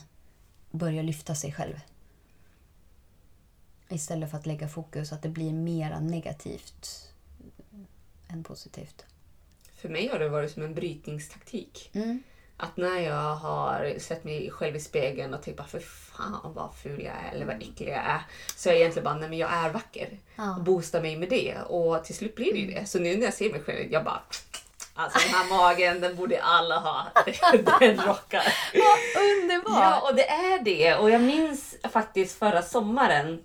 börja 0.71 1.03
lyfta 1.03 1.35
sig 1.35 1.53
själv. 1.53 1.81
Istället 3.89 4.31
för 4.31 4.39
att 4.39 4.47
lägga 4.47 4.69
fokus 4.69 5.13
att 5.13 5.23
det 5.23 5.29
blir 5.29 5.53
mera 5.53 6.01
negativt 6.01 7.09
än 8.29 8.45
positivt. 8.45 9.05
För 9.77 9.89
mig 9.89 10.09
har 10.09 10.19
det 10.19 10.29
varit 10.29 10.53
som 10.53 10.63
en 10.63 10.75
brytningstaktik. 10.75 11.91
Mm. 11.93 12.23
Att 12.57 12.77
när 12.77 12.99
jag 12.99 13.35
har 13.35 13.99
sett 13.99 14.25
mig 14.25 14.51
själv 14.51 14.77
i 14.77 14.81
spegeln 14.81 15.35
och 15.35 15.43
tänkt 15.43 15.57
bara 15.57 15.67
för 15.67 15.81
fan 15.81 16.55
vad 16.55 16.75
ful 16.75 17.03
jag 17.05 17.15
är 17.15 17.35
eller 17.35 17.47
vad 17.47 17.57
äcklig 17.57 17.89
jag 17.89 18.05
är. 18.05 18.21
Så 18.57 18.69
jag 18.69 18.77
egentligen 18.77 19.05
bara, 19.05 19.15
nej 19.15 19.29
men 19.29 19.39
jag 19.39 19.53
är 19.53 19.71
vacker. 19.71 20.19
Ja. 20.37 20.57
Och 20.57 20.65
boostar 20.65 21.03
mig 21.03 21.17
med 21.17 21.29
det. 21.29 21.59
Och 21.63 22.05
till 22.05 22.15
slut 22.15 22.35
blir 22.35 22.53
det 22.53 22.59
ju 22.59 22.67
det. 22.67 22.87
Så 22.87 22.99
nu 22.99 23.17
när 23.17 23.25
jag 23.25 23.35
ser 23.35 23.51
mig 23.51 23.61
själv, 23.61 23.93
jag 23.93 24.05
bara 24.05 24.23
Alltså 24.95 25.19
den 25.19 25.29
här 25.29 25.49
magen, 25.49 26.01
den 26.01 26.17
borde 26.17 26.43
alla 26.43 26.79
ha. 26.79 27.07
Den 27.81 27.97
rockar. 27.97 28.43
Underbart! 29.17 29.75
Ja, 29.75 30.09
och 30.09 30.17
det 30.17 30.29
är 30.29 30.65
det. 30.65 30.95
Och 30.95 31.11
jag 31.11 31.21
minns 31.21 31.77
faktiskt 31.93 32.39
förra 32.39 32.63
sommaren 32.63 33.43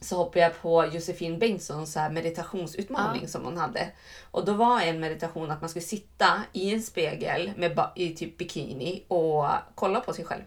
så 0.00 0.16
hoppade 0.16 0.40
jag 0.40 0.62
på 0.62 0.86
Josefin 0.92 1.38
Bengtssons 1.38 1.92
så 1.92 2.00
här 2.00 2.10
meditationsutmaning 2.10 3.28
som 3.28 3.44
hon 3.44 3.56
hade. 3.56 3.88
Och 4.30 4.44
då 4.44 4.52
var 4.52 4.80
en 4.80 5.00
meditation 5.00 5.50
att 5.50 5.60
man 5.60 5.70
skulle 5.70 5.84
sitta 5.84 6.42
i 6.52 6.74
en 6.74 6.82
spegel 6.82 7.52
med 7.56 7.90
i 7.96 8.14
typ 8.14 8.38
bikini 8.38 9.04
och 9.08 9.46
kolla 9.74 10.00
på 10.00 10.12
sig 10.12 10.24
själv. 10.24 10.42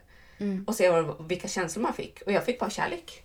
Och 0.68 0.76
se 0.76 0.90
vad, 0.90 1.28
vilka 1.28 1.48
känslor 1.48 1.84
man 1.84 1.94
fick. 1.94 2.22
Och 2.26 2.32
jag 2.32 2.46
fick 2.46 2.60
bara 2.60 2.70
kärlek. 2.70 3.24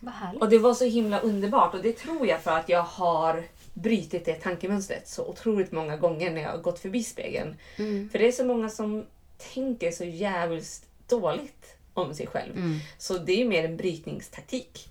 Vad 0.00 0.14
härligt. 0.14 0.42
Och 0.42 0.48
det 0.48 0.58
var 0.58 0.74
så 0.74 0.84
himla 0.84 1.20
underbart 1.20 1.74
och 1.74 1.82
det 1.82 1.92
tror 1.92 2.26
jag 2.26 2.42
för 2.42 2.50
att 2.50 2.68
jag 2.68 2.82
har 2.82 3.44
brutit 3.76 4.24
det 4.24 4.34
tankemönstret 4.34 5.08
så 5.08 5.26
otroligt 5.26 5.72
många 5.72 5.96
gånger 5.96 6.30
när 6.30 6.42
jag 6.42 6.50
har 6.50 6.58
gått 6.58 6.78
förbi 6.78 7.02
spegeln. 7.02 7.56
Mm. 7.76 8.10
För 8.10 8.18
det 8.18 8.28
är 8.28 8.32
så 8.32 8.44
många 8.44 8.68
som 8.68 9.06
tänker 9.54 9.90
så 9.90 10.04
jävligt 10.04 10.86
dåligt 11.08 11.76
om 11.94 12.14
sig 12.14 12.26
själv. 12.26 12.56
Mm. 12.56 12.78
Så 12.98 13.18
det 13.18 13.42
är 13.42 13.44
mer 13.44 13.64
en 13.64 13.76
brytningstaktik. 13.76 14.88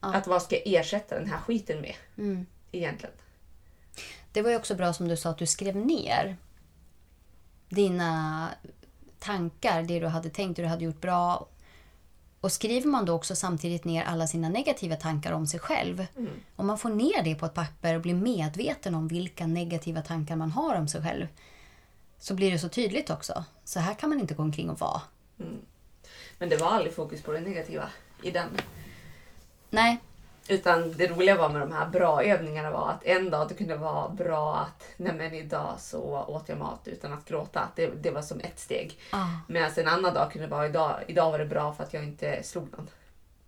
Att 0.00 0.26
vad 0.26 0.42
ska 0.42 0.56
jag 0.56 0.66
ersätta 0.66 1.18
den 1.18 1.30
här 1.30 1.38
skiten 1.38 1.80
med? 1.80 1.94
Mm. 2.18 2.46
Egentligen. 2.72 3.14
Det 4.32 4.42
var 4.42 4.50
ju 4.50 4.56
också 4.56 4.74
bra 4.74 4.92
som 4.92 5.08
du 5.08 5.16
sa 5.16 5.30
att 5.30 5.38
du 5.38 5.46
skrev 5.46 5.76
ner 5.76 6.36
dina 7.68 8.48
tankar, 9.18 9.82
det 9.82 10.00
du 10.00 10.06
hade 10.06 10.30
tänkt, 10.30 10.56
det 10.56 10.62
du 10.62 10.68
hade 10.68 10.84
gjort 10.84 11.00
bra. 11.00 11.48
Och 12.44 12.52
skriver 12.52 12.88
man 12.88 13.04
då 13.04 13.12
också 13.12 13.36
samtidigt 13.36 13.84
ner 13.84 14.04
alla 14.04 14.26
sina 14.26 14.48
negativa 14.48 14.96
tankar 14.96 15.32
om 15.32 15.46
sig 15.46 15.60
själv. 15.60 16.06
Om 16.56 16.66
man 16.66 16.78
får 16.78 16.90
ner 16.90 17.22
det 17.24 17.34
på 17.34 17.46
ett 17.46 17.54
papper 17.54 17.94
och 17.94 18.00
blir 18.00 18.14
medveten 18.14 18.94
om 18.94 19.08
vilka 19.08 19.46
negativa 19.46 20.02
tankar 20.02 20.36
man 20.36 20.50
har 20.50 20.74
om 20.74 20.88
sig 20.88 21.02
själv. 21.02 21.26
Så 22.18 22.34
blir 22.34 22.50
det 22.50 22.58
så 22.58 22.68
tydligt 22.68 23.10
också. 23.10 23.44
Så 23.64 23.80
här 23.80 23.94
kan 23.94 24.08
man 24.08 24.20
inte 24.20 24.34
gå 24.34 24.42
omkring 24.42 24.70
och 24.70 24.80
vara. 24.80 25.00
Men 26.38 26.48
det 26.48 26.56
var 26.56 26.66
aldrig 26.66 26.94
fokus 26.94 27.22
på 27.22 27.32
det 27.32 27.40
negativa 27.40 27.88
i 28.22 28.30
den. 28.30 28.48
Nej, 29.70 29.98
Utan 30.48 30.92
det 30.92 31.06
roliga 31.06 31.36
var 31.36 31.48
med 31.48 31.60
de 31.60 31.72
här 31.72 31.86
bra 31.86 32.22
övningarna 32.22 32.70
var 32.70 32.90
att 32.90 33.04
en 33.04 33.30
dag 33.30 33.48
det 33.48 33.54
kunde 33.54 33.76
vara 33.76 34.08
bra 34.08 34.56
att 34.56 34.84
nej 34.96 35.14
men 35.14 35.34
idag 35.34 35.74
så 35.78 36.24
åt 36.28 36.48
jag 36.48 36.58
mat 36.58 36.80
utan 36.84 37.12
att 37.12 37.24
gråta. 37.24 37.68
Det, 37.76 37.86
det 37.86 38.10
var 38.10 38.22
som 38.22 38.40
ett 38.40 38.58
steg. 38.60 38.98
Ah. 39.10 39.26
Medan 39.48 39.70
en 39.76 39.88
annan 39.88 40.14
dag 40.14 40.32
kunde 40.32 40.48
vara 40.48 40.66
idag, 40.66 41.00
idag 41.06 41.30
var 41.30 41.38
det 41.38 41.46
bra 41.46 41.72
för 41.72 41.84
att 41.84 41.94
jag 41.94 42.04
inte 42.04 42.42
slog 42.42 42.72
någon. 42.72 42.88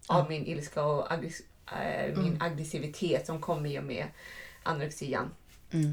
Av 0.06 0.28
min 0.28 0.46
ilska 0.46 0.84
och 0.84 1.08
aggress- 1.12 1.42
äh, 1.72 2.18
min 2.18 2.42
aggressivitet 2.42 3.26
som 3.26 3.40
kom 3.40 3.66
i 3.66 3.78
och 3.78 3.84
med 3.84 4.06
anorexian. 4.62 5.30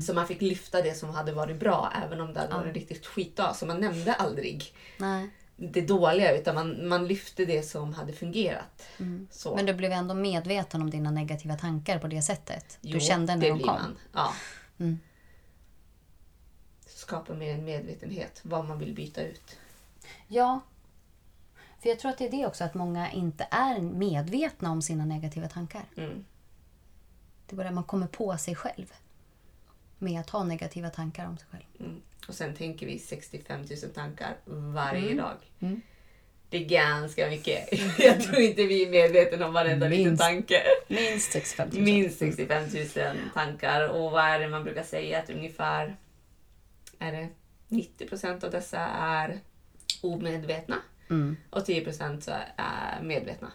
Så 0.01 0.13
man 0.13 0.27
fick 0.27 0.41
lyfta 0.41 0.81
det 0.81 0.93
som 0.93 1.09
hade 1.09 1.31
varit 1.31 1.59
bra 1.59 1.93
även 2.05 2.21
om 2.21 2.33
det 2.33 2.39
hade 2.39 2.53
varit 2.53 2.67
en 2.67 2.73
riktigt 2.73 3.05
skitdag. 3.05 3.55
Så 3.55 3.65
man 3.65 3.79
nämnde 3.79 4.13
aldrig 4.13 4.75
nej. 4.97 5.29
Det 5.55 5.81
dåliga 5.81 6.37
utan 6.37 6.55
man, 6.55 6.87
man 6.87 7.07
lyfte 7.07 7.45
det 7.45 7.63
som 7.63 7.93
hade 7.93 8.13
fungerat. 8.13 8.87
Så. 9.29 9.55
Men 9.55 9.65
du 9.65 9.73
blev 9.73 9.91
ändå 9.91 10.13
medveten 10.13 10.81
om 10.81 10.89
dina 10.89 11.11
negativa 11.11 11.57
tankar 11.57 11.99
på 11.99 12.07
det 12.07 12.21
sättet. 12.21 12.77
Jo, 12.81 12.93
du 12.93 12.99
kände 12.99 13.35
när 13.35 13.41
det 13.41 13.49
de 13.49 13.53
blir 13.53 13.65
kom. 13.65 13.75
Man. 13.75 13.97
Ja. 14.13 14.33
Mm. 14.79 14.99
Skapa 16.85 17.33
mer 17.33 17.53
en 17.53 17.65
medvetenhet 17.65 18.39
vad 18.43 18.65
man 18.65 18.79
vill 18.79 18.93
byta 18.93 19.21
ut. 19.21 19.57
Ja. 20.27 20.59
För 21.79 21.89
jag 21.89 21.99
tror 21.99 22.11
att 22.11 22.17
det 22.17 22.27
är 22.27 22.31
det 22.31 22.47
också, 22.47 22.63
att 22.63 22.73
många 22.73 23.11
inte 23.11 23.47
är 23.51 23.79
medvetna 23.79 24.71
om 24.71 24.81
sina 24.81 25.05
negativa 25.05 25.47
tankar. 25.47 25.83
Mm. 25.97 26.25
Det 27.47 27.55
är 27.55 27.57
bara 27.57 27.71
man 27.71 27.83
kommer 27.83 28.07
på 28.07 28.37
sig 28.37 28.55
själv. 28.55 28.93
med 29.97 30.19
att 30.19 30.29
ha 30.29 30.43
negativa 30.43 30.89
tankar 30.89 31.25
om 31.27 31.37
sig 31.37 31.47
själv. 31.51 31.63
Mm. 31.79 32.01
Och 32.27 32.33
sen 32.35 32.55
tänker 32.55 32.85
vi 32.85 32.99
65 32.99 33.61
000 33.61 33.67
tankar 33.93 34.35
varje 34.45 35.05
Mm. 35.11 35.17
dag. 35.17 35.37
Mm. 35.59 35.81
Det 36.49 36.57
är 36.57 36.65
ganska 36.69 37.27
mycket. 37.29 37.69
Jag 37.99 38.21
tror 38.21 38.39
inte 38.39 38.63
vi 38.63 38.83
är 38.85 38.89
medvetna 38.89 39.47
om 39.47 39.53
varenda 39.53 39.87
liten 39.87 40.03
Minst. 40.05 40.21
tanke. 40.23 40.63
Minst 40.87 41.31
65 41.31 41.69
000. 41.73 41.81
Minst 41.81 42.19
65 42.19 42.63
000 42.73 43.15
tankar. 43.33 43.87
Och 43.89 44.11
vad 44.11 44.23
är 44.25 44.39
det 44.39 44.47
man 44.47 44.63
brukar 44.63 44.83
säga? 44.83 45.19
Att 45.19 45.29
ungefär 45.29 45.95
är 46.99 47.11
det 47.11 47.29
90 47.67 48.07
procent 48.07 48.43
av 48.43 48.51
dessa 48.51 48.79
är 48.97 49.39
omedvetna 50.01 50.75
Mm. 51.09 51.37
och 51.49 51.65
10 51.65 51.81
procent 51.83 52.27
är 52.57 53.01
medvetna. 53.03 53.51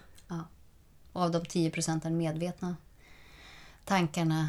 Och 1.13 1.23
av 1.23 1.31
de 1.31 1.45
10 1.45 1.71
procenten 1.71 2.17
medvetna 2.17 2.77
tankarna 3.85 4.49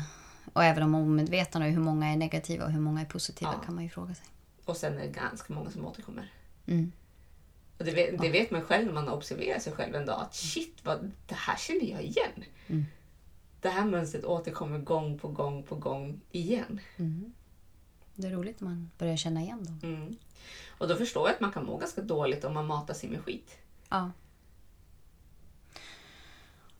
och 0.53 0.63
även 0.63 0.82
de 0.82 0.96
omedvetna, 0.96 1.65
hur 1.65 1.79
många 1.79 2.08
är 2.08 2.18
negativa 2.18 2.65
och 2.65 2.72
hur 2.72 2.79
många 2.79 3.01
är 3.01 3.06
positiva 3.06 3.53
Ja. 3.53 3.65
kan 3.65 3.75
man 3.75 3.84
ju 3.84 3.89
fråga 3.89 4.15
sig. 4.15 4.25
Och 4.65 4.77
sen 4.77 4.94
är 4.98 5.01
det 5.01 5.08
ganska 5.08 5.53
många 5.53 5.70
som 5.70 5.86
återkommer. 5.86 6.32
Mm. 6.65 6.91
Och 7.77 7.86
det 7.86 7.91
vet, 7.91 8.22
det 8.22 8.29
vet 8.29 8.51
man 8.51 8.62
själv 8.62 8.86
när 8.86 8.94
man 8.94 9.10
observerar 9.10 9.60
sig 9.60 9.74
själv 9.74 9.96
en 9.96 10.06
dag. 10.06 10.22
Att 10.22 10.36
shit, 10.36 10.77
vad, 10.84 11.12
det 11.27 11.36
här 11.36 11.58
känner 11.58 11.86
jag 11.91 12.03
igen. 12.03 12.44
Mm. 12.68 12.86
Det 13.62 13.70
här 13.70 13.86
mönstret 13.86 14.25
återkommer 14.25 14.79
gång 14.79 15.20
på 15.20 15.27
gång 15.27 15.63
på 15.63 15.75
gång 15.75 16.22
igen. 16.32 16.79
Mm. 16.98 17.34
Det 18.15 18.27
är 18.27 18.32
roligt 18.32 18.60
när 18.60 18.68
man 18.68 18.91
börjar 18.98 19.18
känna 19.18 19.41
igen 19.41 19.63
dem. 19.63 19.79
Mm. 19.84 20.15
Och 20.77 20.88
då 20.88 20.96
förstår 20.96 21.27
jag 21.27 21.34
att 21.36 21.41
man 21.41 21.51
kan 21.51 21.65
må 21.65 21.77
ganska 21.77 22.01
dåligt 22.01 22.44
om 22.44 22.53
man 22.53 22.68
matar 22.68 22.94
sig 22.94 23.10
med 23.10 23.22
skit. 23.22 23.58
Ja. 23.89 24.12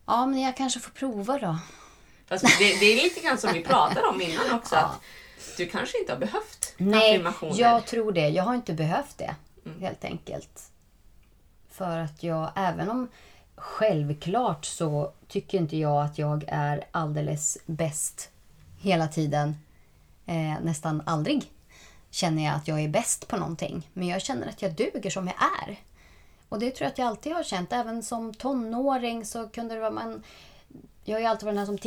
Ja, 0.06 0.26
men 0.26 0.40
jag 0.40 0.56
kanske 0.56 0.80
får 0.80 0.90
prova 0.90 1.38
då. 1.38 1.58
Fast 2.30 2.58
det, 2.58 2.80
det 2.80 2.86
är 2.86 3.02
lite 3.02 3.20
grann 3.20 3.38
som 3.38 3.52
vi 3.52 3.60
pratade 3.64 4.06
om 4.06 4.20
innan 4.20 4.54
också. 4.54 4.74
Ja. 4.74 4.80
Att 4.80 5.56
du 5.56 5.66
kanske 5.66 5.98
inte 6.00 6.12
har 6.12 6.18
behövt 6.18 6.74
Nej, 6.76 7.24
jag 7.54 7.86
tror 7.86 8.12
det. 8.12 8.28
Jag 8.28 8.44
har 8.44 8.54
inte 8.54 8.72
behövt 8.72 9.18
det, 9.18 9.34
Mm. 9.66 9.80
helt 9.80 10.04
enkelt. 10.04 10.70
För 11.70 11.98
att 11.98 12.22
jag, 12.22 12.50
även 12.56 12.90
om 12.90 13.08
självklart 13.56 14.64
så 14.64 15.12
tycker 15.28 15.58
inte 15.58 15.76
jag 15.76 16.04
att 16.04 16.18
jag 16.18 16.44
är 16.48 16.84
alldeles 16.90 17.58
bäst 17.66 18.30
hela 18.80 19.08
tiden. 19.08 19.56
Eh, 20.26 20.60
nästan 20.62 21.02
aldrig 21.06 21.50
känner 22.10 22.44
jag 22.44 22.54
att 22.54 22.68
jag 22.68 22.80
är 22.80 22.88
bäst 22.88 23.28
på 23.28 23.36
någonting. 23.36 23.88
Men 23.92 24.08
jag 24.08 24.22
känner 24.22 24.48
att 24.48 24.62
jag 24.62 24.72
duger 24.72 25.10
som 25.10 25.26
jag 25.26 25.36
är. 25.68 25.76
Och 26.48 26.58
det 26.58 26.70
tror 26.70 26.84
jag 26.84 26.92
att 26.92 26.98
jag 26.98 27.06
alltid 27.08 27.32
har 27.32 27.42
känt. 27.42 27.72
Även 27.72 28.02
som 28.02 28.34
tonåring 28.34 29.24
så 29.24 29.48
kunde 29.48 29.74
det 29.74 29.80
vara 29.80 29.90
man... 29.90 30.22
Jag 31.04 31.14
har 31.16 31.20
ju 31.20 31.26
alltid 31.26 31.44
varit 31.44 31.54
den 31.54 31.58
här 31.58 31.66
som 31.66 31.78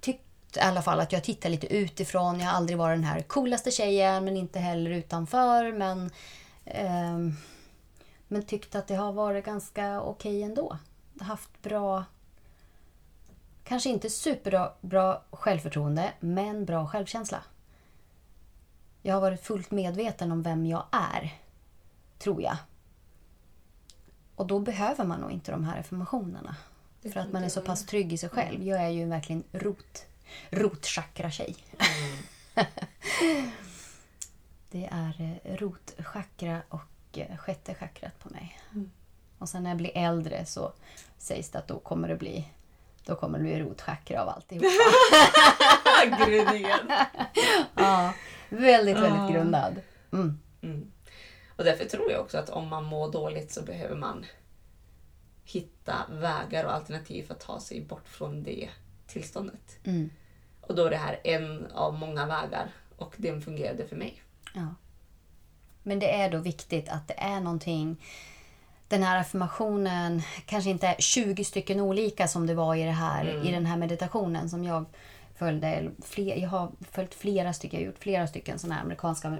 tyckt 0.00 0.56
i 0.56 0.60
alla 0.60 0.82
fall 0.82 1.00
att 1.00 1.12
jag 1.12 1.24
tittar 1.24 1.50
lite 1.50 1.74
utifrån. 1.74 2.40
Jag 2.40 2.46
har 2.46 2.56
aldrig 2.56 2.78
varit 2.78 2.96
den 2.96 3.04
här 3.04 3.20
coolaste 3.20 3.70
tjejen 3.70 4.24
men 4.24 4.36
inte 4.36 4.58
heller 4.58 4.90
utanför. 4.90 5.72
Men, 5.72 6.10
eh, 6.64 7.18
men 8.28 8.42
tyckt 8.42 8.74
att 8.74 8.86
det 8.86 8.94
har 8.94 9.12
varit 9.12 9.44
ganska 9.44 10.00
okej 10.00 10.42
ändå. 10.42 10.78
Haft 11.20 11.62
bra... 11.62 12.04
Kanske 13.64 13.88
inte 13.90 14.10
superbra 14.10 14.72
bra 14.80 15.22
självförtroende 15.30 16.12
men 16.20 16.64
bra 16.64 16.86
självkänsla. 16.86 17.42
Jag 19.02 19.14
har 19.14 19.20
varit 19.20 19.42
fullt 19.42 19.70
medveten 19.70 20.32
om 20.32 20.42
vem 20.42 20.66
jag 20.66 20.84
är. 20.92 21.38
Tror 22.18 22.42
jag. 22.42 22.56
Och 24.34 24.46
då 24.46 24.58
behöver 24.58 25.04
man 25.04 25.20
nog 25.20 25.30
inte 25.30 25.50
de 25.50 25.64
här 25.64 25.80
affirmationerna. 25.80 26.56
För 27.12 27.20
att 27.20 27.32
man 27.32 27.44
är 27.44 27.48
så 27.48 27.60
pass 27.60 27.86
trygg 27.86 28.12
i 28.12 28.18
sig 28.18 28.28
själv. 28.28 28.62
Jag 28.62 28.82
är 28.82 28.88
ju 28.88 29.04
verkligen 29.04 29.44
rot, 29.52 30.06
rotchakra-tjej. 30.50 31.56
Det 34.70 34.88
är 34.92 35.40
eh, 35.44 35.56
rotchakra 35.56 36.62
och 36.68 37.18
eh, 37.18 37.36
sjätte 37.36 37.74
chakrat 37.74 38.18
på 38.18 38.28
mig. 38.28 38.58
Mm. 38.72 38.90
Och 39.38 39.48
sen 39.48 39.62
när 39.62 39.70
jag 39.70 39.76
blir 39.76 39.92
äldre 39.94 40.46
så 40.46 40.72
sägs 41.18 41.50
det 41.50 41.58
att 41.58 41.68
då 41.68 41.78
kommer 41.78 42.08
det 42.08 42.16
bli 42.16 42.48
då 43.08 43.14
kommer 43.14 43.38
det 43.38 43.44
bli 43.44 43.60
rotchakra 43.60 44.22
av 44.22 44.28
alltihopa. 44.28 44.66
Gryningen. 46.26 46.92
ja, 47.74 48.12
väldigt, 48.48 48.96
väldigt 48.96 49.34
grundad. 49.34 49.80
Mm. 50.12 50.40
Mm. 50.62 50.92
Och 51.56 51.64
därför 51.64 51.84
tror 51.84 52.10
jag 52.10 52.20
också 52.20 52.38
att 52.38 52.50
om 52.50 52.68
man 52.68 52.84
mår 52.84 53.12
dåligt 53.12 53.52
så 53.52 53.62
behöver 53.62 53.96
man 53.96 54.26
hitta 55.50 56.06
vägar 56.10 56.64
och 56.64 56.74
alternativ 56.74 57.22
för 57.22 57.34
att 57.34 57.40
ta 57.40 57.60
sig 57.60 57.80
bort 57.80 58.08
från 58.08 58.42
det 58.42 58.68
tillståndet. 59.06 59.78
Mm. 59.84 60.10
Och 60.60 60.74
då 60.74 60.84
är 60.84 60.90
det 60.90 60.96
här 60.96 61.20
en 61.24 61.66
av 61.66 61.94
många 61.94 62.26
vägar 62.26 62.70
och 62.96 63.14
den 63.16 63.42
fungerade 63.42 63.86
för 63.86 63.96
mig. 63.96 64.22
Ja. 64.54 64.74
Men 65.82 65.98
det 65.98 66.14
är 66.20 66.30
då 66.30 66.38
viktigt 66.38 66.88
att 66.88 67.08
det 67.08 67.14
är 67.18 67.40
någonting 67.40 67.96
den 68.88 69.02
här 69.02 69.20
affirmationen 69.20 70.22
kanske 70.46 70.70
inte 70.70 70.86
är 70.86 70.96
20 70.98 71.44
stycken 71.44 71.80
olika 71.80 72.28
som 72.28 72.46
det 72.46 72.54
var 72.54 72.74
i, 72.74 72.84
det 72.84 72.90
här, 72.90 73.30
Mm. 73.30 73.46
i 73.46 73.52
den 73.52 73.66
här 73.66 73.76
meditationen 73.76 74.50
som 74.50 74.64
jag 74.64 74.84
följde. 75.34 75.90
Fler, 76.04 76.36
jag 76.36 76.48
har 76.48 76.72
följt 76.90 77.14
flera 77.14 77.52
stycken, 77.52 77.80
jag 77.80 77.86
har 77.86 77.92
gjort 77.92 78.02
flera 78.02 78.26
stycken 78.26 78.58
sådana 78.58 78.74
här 78.74 78.82
amerikanska 78.82 79.36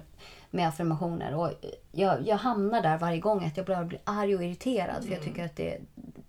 med, 0.50 0.68
affirmationer. 0.68 1.34
Och 1.34 1.52
jag, 1.92 2.26
jag 2.26 2.36
hamnar 2.36 2.82
där 2.82 2.98
varje 2.98 3.20
gång 3.20 3.44
att 3.44 3.56
jag 3.56 3.66
bara 3.66 3.84
blir 3.84 4.00
arg 4.04 4.36
och 4.36 4.44
irriterad 4.44 5.04
för 5.04 5.12
jag 5.12 5.22
tycker 5.22 5.44
att 5.44 5.56
det, 5.56 5.78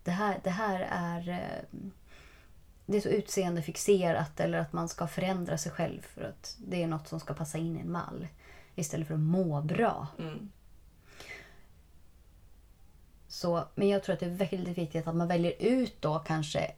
det, 0.04 0.12
här, 0.12 0.40
det 0.44 0.50
här 0.50 0.88
är 0.92 1.30
eh, 1.30 1.80
det 2.86 2.98
är 2.98 3.02
så 3.02 3.10
utseendefixerat 3.10 4.40
eller 4.40 4.58
att 4.58 4.74
man 4.74 4.90
ska 4.90 5.08
förändra 5.08 5.58
sig 5.58 5.72
själv 5.72 6.02
för 6.02 6.24
att 6.24 6.58
det 6.68 6.84
är 6.84 6.88
något 6.88 7.08
som 7.08 7.20
ska 7.20 7.34
passa 7.34 7.58
in 7.58 7.78
i 7.78 7.80
en 7.80 7.92
mall. 7.92 8.28
Istället 8.76 9.08
för 9.08 9.14
att 9.14 9.20
må 9.20 9.62
bra. 9.62 10.08
Mm. 10.20 10.50
Så, 13.28 13.64
men 13.76 13.90
jag 13.90 14.04
tror 14.04 14.14
att 14.14 14.20
det 14.20 14.26
är 14.26 14.30
väldigt 14.50 14.78
viktigt 14.78 15.08
att 15.08 15.16
man 15.16 15.28
väljer 15.28 15.54
ut 15.60 16.02
då 16.02 16.20
kanske 16.20 16.72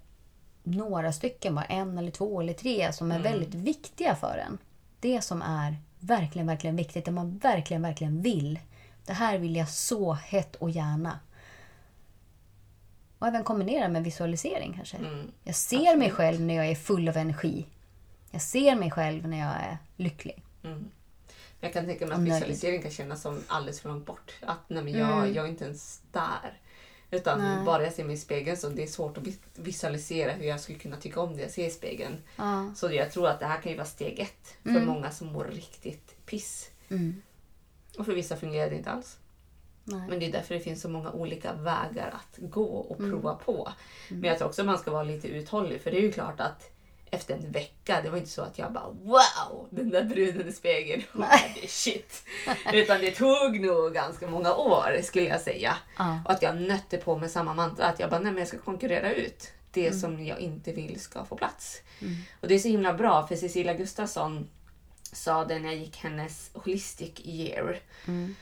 några 0.63 1.11
stycken, 1.11 1.55
bara 1.55 1.65
en 1.65 1.97
eller 1.97 2.11
två 2.11 2.41
eller 2.41 2.53
tre 2.53 2.93
som 2.93 3.11
är 3.11 3.19
Mm. 3.19 3.31
väldigt 3.31 3.53
viktiga 3.53 4.15
för 4.15 4.43
en. 4.47 4.57
Det 4.99 5.21
som 5.21 5.41
är 5.41 5.75
verkligen, 6.01 6.47
verkligen 6.47 6.75
viktigt, 6.75 7.05
det 7.05 7.11
man 7.11 7.37
verkligen, 7.37 7.81
verkligen 7.81 8.21
vill. 8.21 8.59
Det 9.05 9.13
här 9.13 9.37
vill 9.37 9.55
jag 9.55 9.69
så 9.69 10.13
hett 10.13 10.55
och 10.55 10.69
gärna. 10.69 11.19
Och 13.19 13.27
även 13.27 13.43
kombinera 13.43 13.87
med 13.87 14.03
visualisering 14.03 14.73
kanske. 14.73 14.97
Mm. 14.97 15.31
Jag 15.43 15.55
ser 15.55 15.77
mig 15.77 15.87
Absolut. 15.91 16.13
själv 16.13 16.41
när 16.41 16.53
jag 16.53 16.65
är 16.67 16.75
full 16.75 17.09
av 17.09 17.17
energi. 17.17 17.65
Jag 18.31 18.41
ser 18.41 18.75
mig 18.75 18.91
själv 18.91 19.27
när 19.27 19.39
jag 19.39 19.49
är 19.55 19.77
lycklig. 19.95 20.43
Mm. 20.63 20.91
Jag 21.59 21.73
kan 21.73 21.85
tänka 21.85 22.05
mig 22.05 22.15
att 22.15 22.21
visualisering 22.21 22.81
kan 22.81 22.91
kännas 22.91 23.21
som 23.21 23.43
alldeles 23.47 23.81
för 23.81 23.89
långt 23.89 24.05
bort. 24.05 24.31
Att 24.41 24.59
nej, 24.67 24.83
men 24.83 24.93
jag, 24.93 25.17
Mm. 25.17 25.33
jag 25.33 25.45
är 25.45 25.49
inte 25.49 25.65
ens 25.65 26.01
där. 26.11 26.59
Utan 27.11 27.39
Nej. 27.39 27.65
bara 27.65 27.83
jag 27.83 27.93
ser 27.93 28.03
mig 28.03 28.13
i 28.15 28.17
spegeln 28.17 28.57
så 28.57 28.69
det 28.69 28.83
är 28.83 28.87
svårt 28.87 29.17
att 29.17 29.23
vis- 29.27 29.39
visualisera 29.55 30.31
hur 30.31 30.45
jag 30.45 30.59
skulle 30.59 30.77
kunna 30.79 30.97
tycka 30.97 31.19
om 31.21 31.35
det 31.35 31.41
jag 31.41 31.51
ser 31.51 31.67
i 31.67 31.69
spegeln. 31.69 32.17
Ja. 32.35 32.71
Så 32.75 32.91
jag 32.91 33.11
tror 33.11 33.27
att 33.27 33.39
det 33.39 33.45
här 33.45 33.61
kan 33.61 33.71
ju 33.71 33.77
vara 33.77 33.87
steg 33.87 34.19
ett 34.19 34.55
för 34.63 34.69
Mm. 34.69 34.85
många 34.85 35.11
som 35.11 35.27
mår 35.27 35.43
riktigt 35.45 36.25
piss. 36.25 36.69
Mm. 36.89 37.21
Och 37.97 38.05
för 38.05 38.13
vissa 38.13 38.37
fungerar 38.37 38.69
det 38.69 38.75
inte 38.75 38.91
alls. 38.91 39.17
Nej. 39.83 40.01
Men 40.09 40.19
det 40.19 40.25
är 40.25 40.31
därför 40.31 40.53
det 40.55 40.61
finns 40.61 40.81
så 40.81 40.89
många 40.89 41.11
olika 41.11 41.53
vägar 41.53 42.13
att 42.21 42.37
gå 42.37 42.63
och 42.65 42.99
Mm. 42.99 43.11
prova 43.11 43.35
på. 43.35 43.71
Men 44.09 44.23
jag 44.23 44.37
tror 44.37 44.47
också 44.47 44.61
att 44.61 44.65
man 44.65 44.77
ska 44.77 44.91
vara 44.91 45.03
lite 45.03 45.27
uthållig 45.27 45.81
för 45.81 45.91
det 45.91 45.97
är 45.97 46.01
ju 46.01 46.11
klart 46.11 46.39
att 46.39 46.71
efter 47.11 47.33
en 47.33 47.51
vecka, 47.51 48.01
det 48.01 48.09
var 48.09 48.17
inte 48.17 48.29
så 48.29 48.41
att 48.41 48.57
jag 48.57 48.71
bara 48.73 48.89
wow, 48.89 49.67
den 49.69 49.89
där 49.89 50.03
bruden 50.03 50.47
i 50.49 50.51
spegeln, 50.51 51.03
är 51.63 51.67
shit. 51.67 52.23
Utan 52.73 53.01
det 53.01 53.11
tog 53.11 53.59
nog 53.59 53.93
ganska 53.93 54.27
många 54.27 54.55
år 54.55 55.01
skulle 55.03 55.25
jag 55.25 55.41
säga. 55.41 55.75
Ja. 55.97 56.19
Och 56.25 56.31
att 56.31 56.41
jag 56.41 56.61
nötte 56.61 56.97
på 56.97 57.17
med 57.17 57.31
samma 57.31 57.53
mantra, 57.53 57.85
att 57.85 57.99
jag 57.99 58.09
bara 58.09 58.19
nej 58.19 58.31
men 58.31 58.39
jag 58.39 58.47
ska 58.47 58.57
konkurrera 58.57 59.13
ut 59.13 59.51
det 59.71 59.87
Mm. 59.87 59.99
som 59.99 60.25
jag 60.25 60.39
inte 60.39 60.71
vill 60.71 60.99
ska 60.99 61.25
få 61.25 61.35
plats. 61.35 61.81
Och 62.41 62.47
det 62.47 62.55
är 62.55 62.59
så 62.59 62.67
himla 62.67 62.93
bra 62.93 63.27
för 63.27 63.35
Cecilia 63.35 63.73
Gustafsson 63.73 64.49
sa 65.13 65.45
det 65.45 65.59
när 65.59 65.69
jag 65.69 65.77
gick 65.77 65.97
hennes 65.97 66.49
holistic 66.53 67.11
year. 67.23 67.79
Mm. 68.07 68.35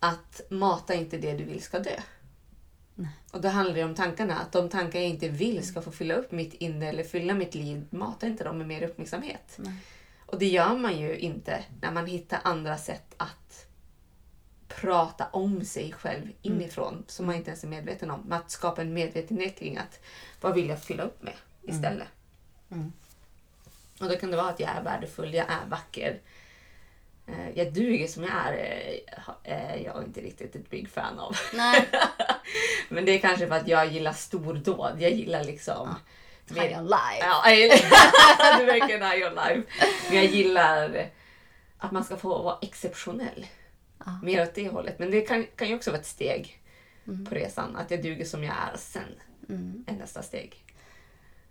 Att 0.00 0.40
mata 0.50 0.94
inte 0.94 1.18
det 1.18 1.32
du 1.32 1.44
vill 1.44 1.62
ska 1.62 1.78
dö. 1.78 2.00
Och 3.30 3.40
då 3.40 3.48
handlar 3.48 3.74
det 3.74 3.84
om 3.84 3.94
tankarna. 3.94 4.38
Att 4.38 4.52
de 4.52 4.68
tankar 4.68 4.98
jag 4.98 5.08
inte 5.08 5.28
vill 5.28 5.66
ska 5.66 5.82
få 5.82 5.90
fylla 5.90 6.14
upp 6.14 6.32
mitt 6.32 6.54
inre 6.54 6.88
eller 6.88 7.04
fylla 7.04 7.34
mitt 7.34 7.54
liv. 7.54 7.86
Mata 7.90 8.26
inte 8.26 8.44
dem 8.44 8.58
med 8.58 8.66
mer 8.66 8.82
uppmärksamhet. 8.82 9.54
Nej. 9.56 9.74
Och 10.26 10.38
det 10.38 10.46
gör 10.46 10.76
man 10.76 11.00
ju 11.00 11.16
inte 11.16 11.64
när 11.80 11.92
man 11.92 12.06
hittar 12.06 12.40
andra 12.44 12.78
sätt 12.78 13.14
att 13.16 13.66
prata 14.68 15.26
om 15.26 15.64
sig 15.64 15.92
själv 15.92 16.32
inifrån. 16.42 17.04
Som 17.06 17.26
man 17.26 17.34
inte 17.34 17.50
ens 17.50 17.64
är 17.64 17.68
medveten 17.68 18.10
om. 18.10 18.20
Men 18.20 18.38
att 18.38 18.50
skapa 18.50 18.82
en 18.82 18.92
medvetenhet 18.92 19.58
kring 19.58 19.76
att 19.76 20.00
vad 20.40 20.54
vill 20.54 20.68
jag 20.68 20.82
fylla 20.82 21.02
upp 21.02 21.22
med 21.22 21.34
istället. 21.62 22.08
Mm. 22.70 22.92
Och 24.00 24.08
då 24.08 24.16
kan 24.16 24.30
det 24.30 24.36
vara 24.36 24.48
att 24.48 24.60
jag 24.60 24.70
är 24.70 24.82
värdefull, 24.82 25.34
jag 25.34 25.46
är 25.48 25.66
vacker. 25.68 26.20
Eh, 27.26 27.50
Jag 27.54 27.72
duger 27.72 28.06
som 28.08 28.22
jag 28.22 28.32
är, 28.32 29.00
eh, 29.44 29.72
är 29.72 29.76
jag 29.76 30.04
inte 30.04 30.20
riktigt 30.20 30.56
ett 30.56 30.70
big 30.70 30.88
fan 30.88 31.18
av. 31.18 31.36
Nej. 31.54 31.88
Men 32.88 33.04
det 33.04 33.12
är 33.12 33.18
kanske 33.18 33.46
för 33.48 33.54
att 33.54 33.68
jag 33.68 33.92
gillar 33.92 34.12
stordåd. 34.12 34.96
Jag 34.98 35.10
gillar 35.12 35.44
liksom... 35.44 35.94
High 36.48 36.78
on 36.78 36.84
life. 36.86 37.20
Ja, 37.20 37.42
du 38.58 38.64
verkar 38.64 38.88
high 39.16 39.26
on 39.28 39.34
life. 39.34 39.62
Men 40.08 40.16
jag 40.16 40.24
gillar 40.24 41.08
att 41.78 41.92
man 41.92 42.04
ska 42.04 42.16
få 42.16 42.42
vara 42.42 42.58
exceptionell. 42.62 43.46
Ja. 44.06 44.18
Mer 44.22 44.42
åt 44.42 44.54
det 44.54 44.68
hållet. 44.68 44.98
Men 44.98 45.10
det 45.10 45.20
kan, 45.20 45.46
kan 45.56 45.68
ju 45.68 45.74
också 45.74 45.90
vara 45.90 46.00
ett 46.00 46.06
steg 46.06 46.62
Mm. 47.08 47.26
på 47.26 47.34
resan. 47.34 47.76
Att 47.76 47.90
jag 47.90 48.02
duger 48.02 48.24
som 48.24 48.44
jag 48.44 48.54
är. 48.54 48.76
Sen 48.76 49.02
Mm. 49.48 49.84
är 49.88 49.92
nästa 49.92 50.22
steg. 50.22 50.64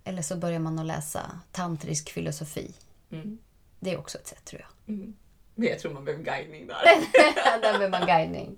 Eller 0.04 0.22
så 0.22 0.36
börjar 0.36 0.60
man 0.60 0.80
att 0.80 0.86
läsa 0.86 1.40
tantrisk 1.52 2.10
filosofi. 2.10 2.74
Mm. 3.12 3.38
Det 3.80 3.92
är 3.94 3.98
också 3.98 4.18
ett 4.18 4.28
sätt 4.28 4.46
tror 4.46 4.62
jag. 4.62 4.96
Mm. 4.96 5.14
Men 5.56 5.68
jag 5.70 5.80
tror 5.80 5.94
man 5.94 6.06
behöver 6.06 6.24
guidning 6.24 6.68
där. 6.68 6.76
Där 7.44 7.60
behöver 7.62 7.90
man 7.90 8.06
guidning. 8.08 8.56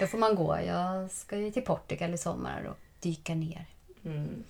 Då 0.00 0.06
får 0.06 0.18
man 0.18 0.34
gå. 0.34 0.58
Jag 0.66 1.10
ska 1.10 1.36
ju 1.36 1.50
till 1.50 1.62
Portugal 1.64 2.14
i 2.14 2.18
sommar 2.18 2.64
och 2.64 2.76
dyka 3.00 3.34
ner 3.34 3.66
Mm. 4.04 4.44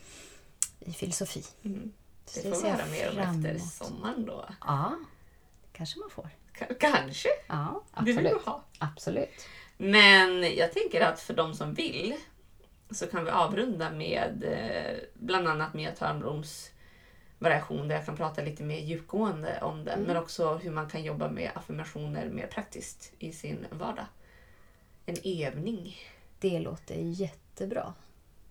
i 0.80 0.92
filosofi. 0.92 1.44
Mm. 1.64 1.92
Det 2.34 2.40
får 2.42 2.62
vi 2.62 2.68
jag 2.68 2.76
höra 2.76 2.86
mer 2.86 3.08
om 3.08 3.14
fram 3.14 3.44
efter 3.46 3.58
sommaren 3.84 4.26
då. 4.26 4.44
Ja, 4.66 4.92
kanske 5.72 5.98
man 6.00 6.10
får. 6.10 6.28
K- 6.58 6.74
kanske. 6.80 7.28
Ja, 7.48 7.82
Det 7.96 8.02
vill 8.12 8.18
absolut. 8.18 8.44
du 8.44 8.50
ha. 8.50 8.62
Absolut. 8.78 9.46
Men 9.76 10.56
jag 10.56 10.72
tänker 10.72 11.00
att 11.00 11.20
för 11.20 11.34
de 11.34 11.54
som 11.54 11.74
vill 11.74 12.14
så 12.90 13.06
kan 13.06 13.24
vi 13.24 13.30
avrunda 13.30 13.90
med 13.90 14.44
eh, 14.44 14.98
bland 15.14 15.48
annat 15.48 15.74
Mia 15.74 15.90
Törnbloms 15.92 16.70
variation 17.40 17.88
där 17.88 17.94
jag 17.96 18.06
kan 18.06 18.16
prata 18.16 18.42
lite 18.42 18.62
mer 18.62 18.78
djupgående 18.78 19.58
om 19.62 19.84
den. 19.84 20.02
Men 20.02 20.16
också 20.16 20.54
hur 20.54 20.70
man 20.70 20.88
kan 20.88 21.02
jobba 21.02 21.28
med 21.30 21.50
affirmationer 21.54 22.28
mer 22.28 22.46
praktiskt 22.46 23.12
i 23.18 23.32
sin 23.32 23.66
vardag. 23.70 24.04
En 25.06 25.16
övning. 25.24 25.96
Det 26.38 26.58
låter 26.58 26.94
jättebra, 26.94 27.94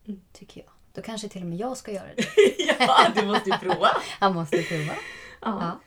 Mm. 0.05 0.21
tycker 0.33 0.61
jag. 0.61 0.69
Då 0.93 1.01
kanske 1.01 1.29
till 1.29 1.41
och 1.41 1.47
med 1.47 1.57
jag 1.57 1.77
ska 1.77 1.91
göra 1.91 2.07
det. 2.15 2.23
ja, 2.79 3.11
du 3.15 3.25
måste 3.25 3.49
ju 3.49 3.57
prova. 3.57 3.87
Jag 4.21 4.35
måste 4.35 4.63
prova. 4.63 4.93
Ja. 5.41 5.59
Ja. 5.61 5.79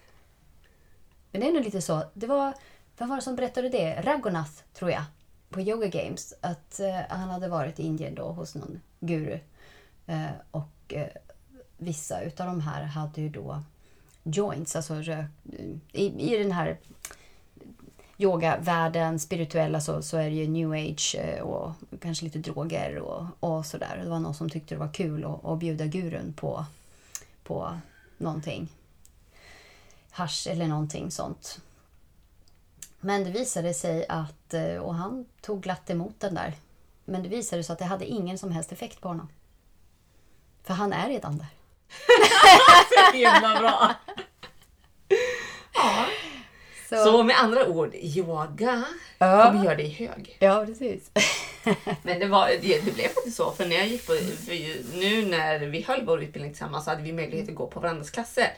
Men 1.31 1.41
det 1.41 1.49
är 1.49 1.53
nog 1.53 1.65
lite 1.65 1.83
så. 1.83 2.03
Det 2.15 2.27
var, 2.27 2.55
vem 2.99 3.09
var 3.09 3.17
det 3.17 3.23
som 3.23 3.37
berättade 3.37 3.69
det? 3.69 4.03
Raghunath, 4.03 4.53
tror 4.75 4.91
jag, 4.91 5.03
på 5.51 5.61
Yoga 5.61 5.87
Games. 5.87 6.35
Att 6.41 6.81
eh, 6.81 7.01
han 7.09 7.29
hade 7.29 7.49
varit 7.49 7.81
i 7.81 7.83
Indien 7.83 8.15
då 8.15 8.23
hos 8.33 8.55
någon 8.55 8.81
guru. 9.01 9.38
Eh, 10.07 10.27
och 10.51 10.95
eh, 10.95 11.09
vissa 11.83 12.23
utav 12.23 12.47
de 12.47 12.61
här 12.61 12.83
hade 12.83 13.21
ju 13.21 13.29
då 13.29 13.62
joints, 14.23 14.77
alltså 14.77 14.95
rök, 14.95 15.27
i, 15.92 16.35
i 16.35 16.38
den 16.38 16.53
här 16.53 16.79
yogavärlden, 18.18 19.18
spirituella, 19.18 19.81
så, 19.81 20.03
så 20.03 20.16
är 20.16 20.31
det 20.31 20.37
ju 20.37 20.49
new 20.49 20.73
age 20.73 21.16
eh, 21.18 21.42
och 21.42 21.73
kanske 22.01 22.25
lite 22.25 22.38
droger 22.38 22.99
och, 22.99 23.27
och 23.40 23.66
sådär. 23.66 24.01
Det 24.05 24.11
var 24.11 24.21
någon 24.21 24.35
som 24.35 24.51
tyckte 24.51 24.75
det 24.75 24.79
var 24.79 24.92
kul 24.92 25.25
att, 25.25 25.45
att 25.45 25.59
bjuda 25.59 25.87
gurun 25.87 26.33
på, 26.33 26.64
på 27.45 27.79
någonting. 28.18 28.68
Hasch 30.11 30.47
eller 30.51 30.66
någonting 30.66 31.11
sånt. 31.11 31.61
Men 33.01 33.25
det 33.25 33.31
visade 33.31 33.75
sig 33.75 34.07
att, 34.09 34.55
eh, 34.55 34.77
och 34.77 34.95
han 34.95 35.27
tog 35.40 35.62
glatt 35.62 35.90
emot 35.90 36.21
den 36.21 36.35
där. 36.35 36.55
Men 37.05 37.23
det 37.23 37.29
visade 37.29 37.64
sig 37.64 37.73
att 37.73 37.79
det 37.79 37.85
hade 37.85 38.07
ingen 38.07 38.38
som 38.38 38.53
helst 38.53 38.73
effekt 38.73 39.01
på 39.01 39.09
honom. 39.09 39.29
För 40.62 40.75
han 40.75 40.92
är 40.92 41.09
redan 41.09 41.38
där. 41.38 41.49
Så 43.11 43.12
himla 43.16 43.59
bra. 43.61 43.94
Ja. 45.74 46.07
Så, 46.88 47.05
Så 47.05 47.22
med 47.22 47.37
andra 47.38 47.66
ord, 47.66 47.94
yoga 47.94 48.85
Ja. 49.18 49.44
kommer 49.46 49.64
göra 49.64 49.74
dig 49.76 49.88
hög. 49.88 50.37
Ja, 50.40 50.64
precis. 50.66 51.11
Men 52.02 52.18
det, 52.20 52.26
var, 52.26 52.48
det, 52.48 52.85
det 52.85 52.94
blev 52.94 53.09
faktiskt 53.09 53.37
så, 53.37 53.50
för 53.50 53.66
när 53.66 53.76
jag 53.76 53.87
gick 53.87 54.07
på, 54.07 54.12
nu 54.94 55.26
när 55.26 55.59
vi 55.59 55.83
höll 55.83 56.07
vår 56.07 56.22
utbildning 56.22 56.52
tillsammans 56.52 56.85
så 56.85 56.90
hade 56.90 57.02
vi 57.02 57.12
möjlighet 57.12 57.48
att 57.48 57.55
gå 57.55 57.66
på 57.66 57.81
varandras 57.81 58.11
klasser. 58.11 58.50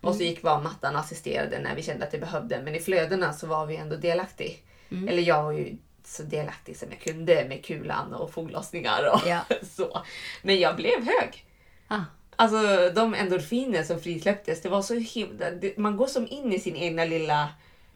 Och 0.00 0.14
så 0.14 0.22
gick 0.22 0.42
var 0.42 0.60
mattan 0.60 0.94
och 0.94 1.00
assisterade 1.00 1.58
när 1.58 1.74
vi 1.74 1.82
kände 1.82 2.04
att 2.04 2.10
det 2.10 2.18
behövde. 2.18 2.62
Men 2.62 2.74
i 2.74 2.80
flödena 2.80 3.32
så 3.32 3.46
var 3.46 3.66
vi 3.66 3.76
ändå 3.76 3.96
delaktig. 3.96 4.62
Eller 5.08 5.22
jag 5.22 5.42
var 5.42 5.52
ju 5.52 5.76
så 6.04 6.22
delaktig 6.22 6.76
som 6.76 6.88
jag 6.90 7.00
kunde 7.00 7.44
med 7.48 7.64
kulan 7.64 8.14
och 8.14 8.32
foglossningar 8.32 9.10
och 9.14 9.20
Ja. 9.28 9.40
så. 9.76 10.02
Men 10.42 10.60
jag 10.60 10.76
blev 10.76 11.04
hög. 11.04 11.44
Ah, 11.88 12.00
Alltså 12.36 12.90
de 12.94 13.14
endorfiner 13.14 13.82
som 13.82 14.00
frisläpptes, 14.00 14.62
det 14.62 14.68
var 14.68 14.82
så 14.82 14.94
himla... 14.94 15.50
det- 15.50 15.78
Man 15.78 15.96
går 15.96 16.06
som 16.06 16.26
in 16.28 16.52
i 16.52 16.58
sin 16.60 16.76
egna 16.76 17.04
lilla 17.04 17.48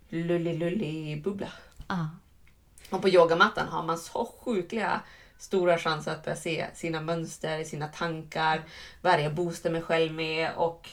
lulli-lulli-bubbla. 0.08 1.48
ah. 1.86 2.04
Och 2.90 3.02
på 3.02 3.08
yogamattan 3.08 3.68
har 3.68 3.82
man 3.82 3.98
så 3.98 4.32
sjukliga 4.40 5.00
stora 5.38 5.78
chanser 5.78 6.12
att 6.12 6.24
börja 6.24 6.36
se 6.36 6.66
sina 6.74 7.00
mönster, 7.00 7.64
sina 7.64 7.86
tankar, 7.88 8.62
vad 9.02 9.20
jag 9.20 9.34
boostar 9.34 9.70
mig 9.70 9.82
själv 9.82 10.12
med. 10.12 10.50
Och 10.56 10.88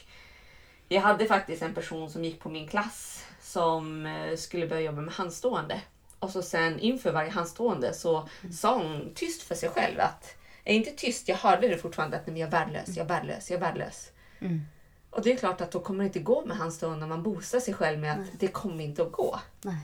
jag 0.89 1.01
hade 1.01 1.25
faktiskt 1.25 1.61
en 1.61 1.73
person 1.73 2.09
som 2.09 2.23
gick 2.25 2.39
på 2.39 2.49
min 2.49 2.67
klass 2.67 3.25
som 3.41 4.05
eh, 4.05 4.35
skulle 4.37 4.67
börja 4.67 4.81
jobba 4.81 5.01
med 5.01 5.13
handstående. 5.13 5.81
Och 6.19 6.29
så 6.29 6.41
sen 6.41 6.79
inför 6.79 7.11
varje 7.11 7.29
handstående 7.29 7.93
så 7.93 8.29
sa 8.53 8.77
hon 8.77 9.11
tyst 9.15 9.41
för 9.43 9.55
sig 9.55 9.69
själv 9.69 9.99
att, 9.99 10.35
är 10.63 10.75
inte 10.75 10.91
tyst, 10.91 11.27
jag 11.27 11.35
hörde 11.37 11.67
det 11.67 11.77
fortfarande 11.77 12.17
att 12.17 12.27
"Nej, 12.27 12.39
jag 12.39 12.47
är 12.47 12.51
värdelös, 12.51 12.87
jag 12.87 13.03
är 13.03 13.07
värdelös, 13.09 13.49
jag 13.51 13.57
är 13.57 13.61
värdelös. 13.61 14.11
Mm. 14.39 14.61
Och 15.09 15.21
det 15.23 15.31
är 15.33 15.37
klart 15.37 15.61
att 15.61 15.71
då 15.71 15.79
kommer 15.79 16.03
det 16.03 16.07
inte 16.07 16.19
gå 16.19 16.45
med 16.45 16.57
handstående 16.57 16.99
när 16.99 17.07
man 17.07 17.23
boostar 17.23 17.59
sig 17.59 17.73
själv 17.73 17.99
med 17.99 18.11
att 18.13 18.39
det 18.39 18.47
kommer 18.47 18.83
inte 18.83 19.01
att 19.03 19.11
gå. 19.11 19.39
Nej, 19.61 19.77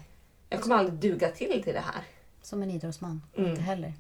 Jag 0.49 0.61
kommer 0.61 0.75
aldrig 0.75 0.99
duga 0.99 1.31
till 1.31 1.63
till 1.63 1.73
det 1.73 1.79
här. 1.93 2.01
som 2.41 2.63
en 2.63 2.71
idrottsman. 2.71 3.21
Mm. 3.37 3.49
Inte 3.49 3.61
heller. 3.61 3.93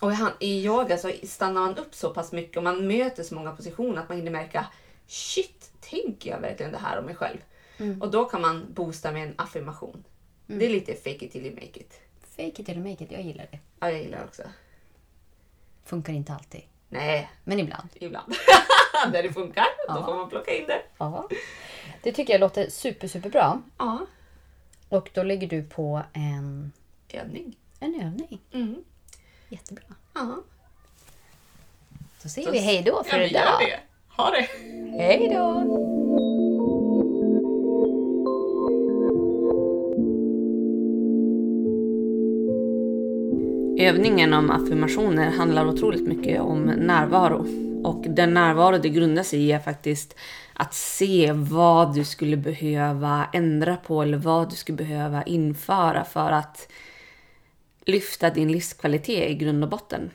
Och 0.00 0.12
i 0.12 0.14
han- 0.14 0.32
i 0.40 0.64
yoga 0.64 0.98
så 0.98 1.12
stannar 1.24 1.60
man 1.60 1.76
upp 1.76 1.94
så 1.94 2.14
pass 2.14 2.32
mycket 2.32 2.56
och 2.56 2.62
man 2.62 2.86
möter 2.86 3.22
så 3.22 3.34
många 3.34 3.52
positioner 3.52 4.02
att 4.02 4.08
man 4.08 4.18
hinner 4.18 4.30
märka 4.30 4.66
shit, 5.06 5.72
tänker 5.80 6.30
jag 6.30 6.40
verkligen 6.40 6.72
det 6.72 6.78
här 6.78 6.98
om 6.98 7.04
mig 7.04 7.14
själv? 7.14 7.38
Mm. 7.78 8.02
Och 8.02 8.10
då 8.10 8.24
kan 8.24 8.40
man 8.40 8.66
boosta 8.74 9.12
med 9.12 9.28
en 9.28 9.34
affirmation. 9.38 10.04
Det 10.46 10.66
är 10.66 10.70
lite 10.70 10.94
fake 10.94 11.24
it 11.26 11.32
till 11.32 11.46
you 11.46 11.54
make 11.54 11.80
it. 11.80 12.00
Fake 12.36 12.62
it 12.62 12.68
eller 12.68 12.80
make 12.90 13.04
it, 13.04 13.12
jag 13.12 13.22
gillar 13.22 13.46
det. 13.50 13.58
Ja, 13.80 13.90
jag 13.90 14.02
gillar 14.02 14.24
också. 14.24 14.42
Funkar 15.84 16.12
inte 16.12 16.32
alltid, 16.32 16.60
Nej, 16.88 17.30
men 17.44 17.60
ibland. 17.60 17.88
ibland. 17.94 18.34
När 19.12 19.22
det 19.22 19.32
funkar, 19.32 19.64
då 19.88 19.94
Ja. 20.00 20.04
får 20.06 20.14
man 20.14 20.28
plocka 20.28 20.54
in 20.54 20.66
det. 20.66 20.82
Ja. 20.98 21.28
Det 22.02 22.12
tycker 22.12 22.32
jag 22.34 22.40
låter 22.40 22.70
super, 22.70 23.08
superbra. 23.08 23.62
Ja, 23.78 24.06
Och 24.88 25.10
då 25.14 25.22
lägger 25.22 25.48
du 25.48 25.62
på 25.64 26.02
en, 26.12 26.72
övning. 27.08 27.56
en 27.80 27.94
övning. 28.02 28.40
Mm. 28.52 28.84
Jättebra. 29.48 29.84
Ja. 30.14 30.36
Då 32.22 32.28
säger 32.28 32.46
Då- 32.46 32.52
vi 32.52 32.58
hej 32.58 32.82
då 32.82 33.04
för 33.04 33.18
ja, 33.18 33.24
idag. 33.24 33.60
det. 33.60 33.80
Ha 34.16 34.30
det! 34.30 34.48
Hej 35.02 35.28
då! 35.34 35.62
Övningen 43.82 44.32
om 44.32 44.50
affirmationer 44.50 45.30
handlar 45.30 45.66
otroligt 45.66 46.06
mycket 46.08 46.40
om 46.40 46.62
närvaro. 46.62 47.46
Och 47.84 48.04
den 48.08 48.34
närvaro 48.34 48.78
det 48.78 48.88
grundar 48.88 49.22
sig 49.22 49.40
i 49.40 49.52
är 49.52 49.58
faktiskt 49.58 50.16
att 50.54 50.74
se 50.74 51.32
vad 51.32 51.94
du 51.94 52.04
skulle 52.04 52.36
behöva 52.36 53.28
ändra 53.32 53.76
på 53.76 54.02
eller 54.02 54.18
vad 54.18 54.50
du 54.50 54.56
skulle 54.56 54.76
behöva 54.76 55.22
införa 55.22 56.04
för 56.04 56.32
att 56.32 56.72
lyfta 57.84 58.30
din 58.30 58.52
livskvalitet 58.52 59.30
i 59.30 59.34
grund 59.34 59.64
och 59.64 59.70
botten. 59.70 60.10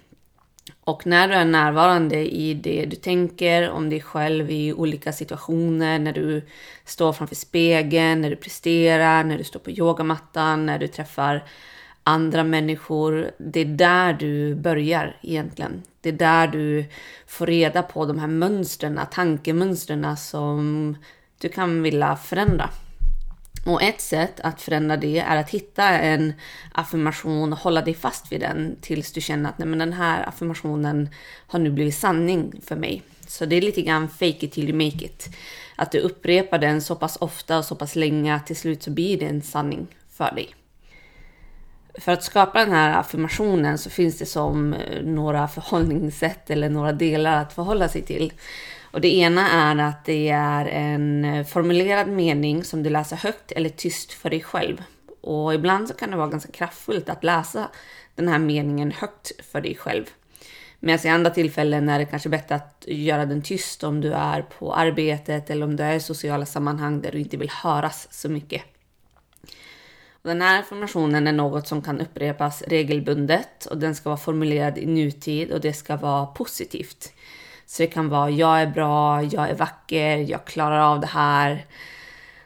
Och 0.84 1.08
när 1.08 1.28
du 1.28 1.34
är 1.34 1.46
närvarande 1.46 2.32
i 2.34 2.54
det 2.54 2.86
du 2.86 2.96
tänker 2.96 3.70
om 3.70 3.90
dig 3.90 4.02
själv 4.02 4.52
i 4.52 4.74
olika 4.74 5.14
situationer, 5.14 6.00
när 6.00 6.14
du 6.14 6.42
står 6.86 7.14
framför 7.14 7.36
spegeln, 7.36 8.22
när 8.22 8.30
du 8.30 8.36
presterar, 8.36 9.24
när 9.24 9.38
du 9.38 9.44
står 9.44 9.60
på 9.60 9.72
yogamattan, 9.72 10.66
när 10.66 10.80
du 10.80 10.88
träffar 10.88 11.44
andra 12.08 12.44
människor. 12.44 13.32
Det 13.38 13.60
är 13.60 13.66
där 13.66 14.14
du 14.14 14.56
börjar 14.56 15.18
egentligen. 15.22 15.84
Det 16.02 16.10
är 16.10 16.14
där 16.14 16.48
du 16.48 16.86
får 17.28 17.46
reda 17.46 17.84
på 17.84 18.06
de 18.06 18.20
här 18.20 18.28
mönstren, 18.28 19.00
tankemönstren 19.12 20.18
som 20.18 20.96
du 21.42 21.50
kan 21.50 21.82
vilja 21.82 22.16
förändra. 22.16 22.70
Och 23.66 23.84
ett 23.84 24.02
sätt 24.02 24.40
att 24.40 24.62
förändra 24.62 24.98
det 24.98 25.20
är 25.20 25.38
att 25.38 25.50
hitta 25.50 25.84
en 25.90 26.34
affirmation 26.72 27.54
och 27.54 27.60
hålla 27.60 27.82
dig 27.82 27.94
fast 27.94 28.32
vid 28.32 28.40
den 28.40 28.76
tills 28.82 29.12
du 29.12 29.22
känner 29.22 29.50
att 29.50 29.58
Nej, 29.58 29.68
men 29.68 29.80
den 29.80 29.94
här 29.94 30.30
affirmationen 30.30 31.10
har 31.48 31.60
nu 31.60 31.72
blivit 31.72 31.96
sanning 31.96 32.62
för 32.66 32.76
mig. 32.76 33.04
Så 33.28 33.46
det 33.46 33.56
är 33.56 33.62
lite 33.62 33.82
grann 33.82 34.10
fake 34.10 34.46
it 34.46 34.52
till 34.52 34.70
you 34.70 34.86
make 34.86 35.06
it. 35.06 35.30
Att 35.76 35.92
du 35.92 36.00
upprepar 36.00 36.58
den 36.58 36.82
så 36.82 36.96
pass 36.96 37.18
ofta 37.22 37.58
och 37.58 37.66
så 37.66 37.76
pass 37.76 37.96
länge 37.96 38.36
att 38.36 38.48
till 38.48 38.56
slut 38.56 38.84
så 38.84 38.92
blir 38.92 39.20
det 39.20 39.26
en 39.26 39.42
sanning 39.42 39.88
för 40.10 40.32
dig. 40.36 40.56
För 41.98 42.12
att 42.12 42.24
skapa 42.24 42.60
den 42.60 42.72
här 42.72 43.00
affirmationen 43.00 43.78
så 43.78 43.90
finns 43.90 44.18
det 44.18 44.26
som 44.26 44.74
eh, 44.74 45.04
några 45.04 45.48
förhållningssätt 45.48 46.50
eller 46.50 46.70
några 46.70 46.92
delar 46.92 47.42
att 47.42 47.54
förhålla 47.54 47.90
sig 47.90 48.02
till. 48.02 48.34
Och 48.92 49.02
det 49.02 49.16
ena 49.16 49.52
är 49.52 49.78
att 49.78 50.06
det 50.06 50.30
är 50.30 50.66
en 50.66 51.26
eh, 51.26 51.46
formulerad 51.46 52.08
mening 52.08 52.64
som 52.64 52.84
du 52.84 52.90
läser 52.90 53.16
högt 53.16 53.52
eller 53.52 53.70
tyst 53.70 54.12
för 54.12 54.30
dig 54.30 54.42
själv. 54.44 54.84
Och 55.22 55.54
ibland 55.54 55.88
så 55.88 55.94
kan 55.94 56.12
det 56.12 56.18
vara 56.18 56.28
ganska 56.28 56.52
kraftfullt 56.52 57.10
att 57.10 57.24
läsa 57.24 57.70
den 58.16 58.28
här 58.28 58.40
meningen 58.40 58.92
högt 58.92 59.32
för 59.52 59.62
dig 59.62 59.76
själv. 59.76 60.06
Medan 60.80 61.06
i 61.06 61.10
andra 61.10 61.30
tillfällen 61.30 61.90
är 61.90 62.00
det 62.00 62.06
kanske 62.06 62.30
bättre 62.30 62.56
att 62.56 62.84
göra 62.88 63.26
den 63.26 63.42
tyst 63.42 63.84
om 63.84 64.02
du 64.02 64.14
är 64.14 64.42
på 64.42 64.74
arbetet 64.74 65.50
eller 65.50 65.66
om 65.66 65.76
du 65.76 65.84
är 65.84 65.96
i 65.96 66.00
sociala 66.00 66.46
sammanhang 66.46 67.02
där 67.02 67.12
du 67.12 67.20
inte 67.20 67.38
vill 67.38 67.50
höras 67.50 68.08
så 68.12 68.30
mycket. 68.30 68.62
Den 70.28 70.42
här 70.42 70.60
affirmationen 70.60 71.28
är 71.28 71.34
något 71.34 71.68
som 71.68 71.82
kan 71.82 72.02
upprepas 72.02 72.62
regelbundet 72.62 73.66
och 73.66 73.78
den 73.78 73.96
ska 73.96 74.10
vara 74.10 74.18
formulerad 74.18 74.78
i 74.78 74.86
nutid 74.86 75.52
och 75.52 75.62
det 75.62 75.74
ska 75.74 75.96
vara 75.98 76.26
positivt. 76.26 77.14
Så 77.66 77.84
det 77.84 77.88
kan 77.88 78.10
vara 78.10 78.30
jag 78.30 78.62
är 78.62 78.68
bra, 78.68 79.24
jag 79.24 79.50
är 79.50 79.56
vacker, 79.56 80.18
jag 80.18 80.46
klarar 80.46 80.80
av 80.80 81.00
det 81.00 81.08
här. 81.08 81.66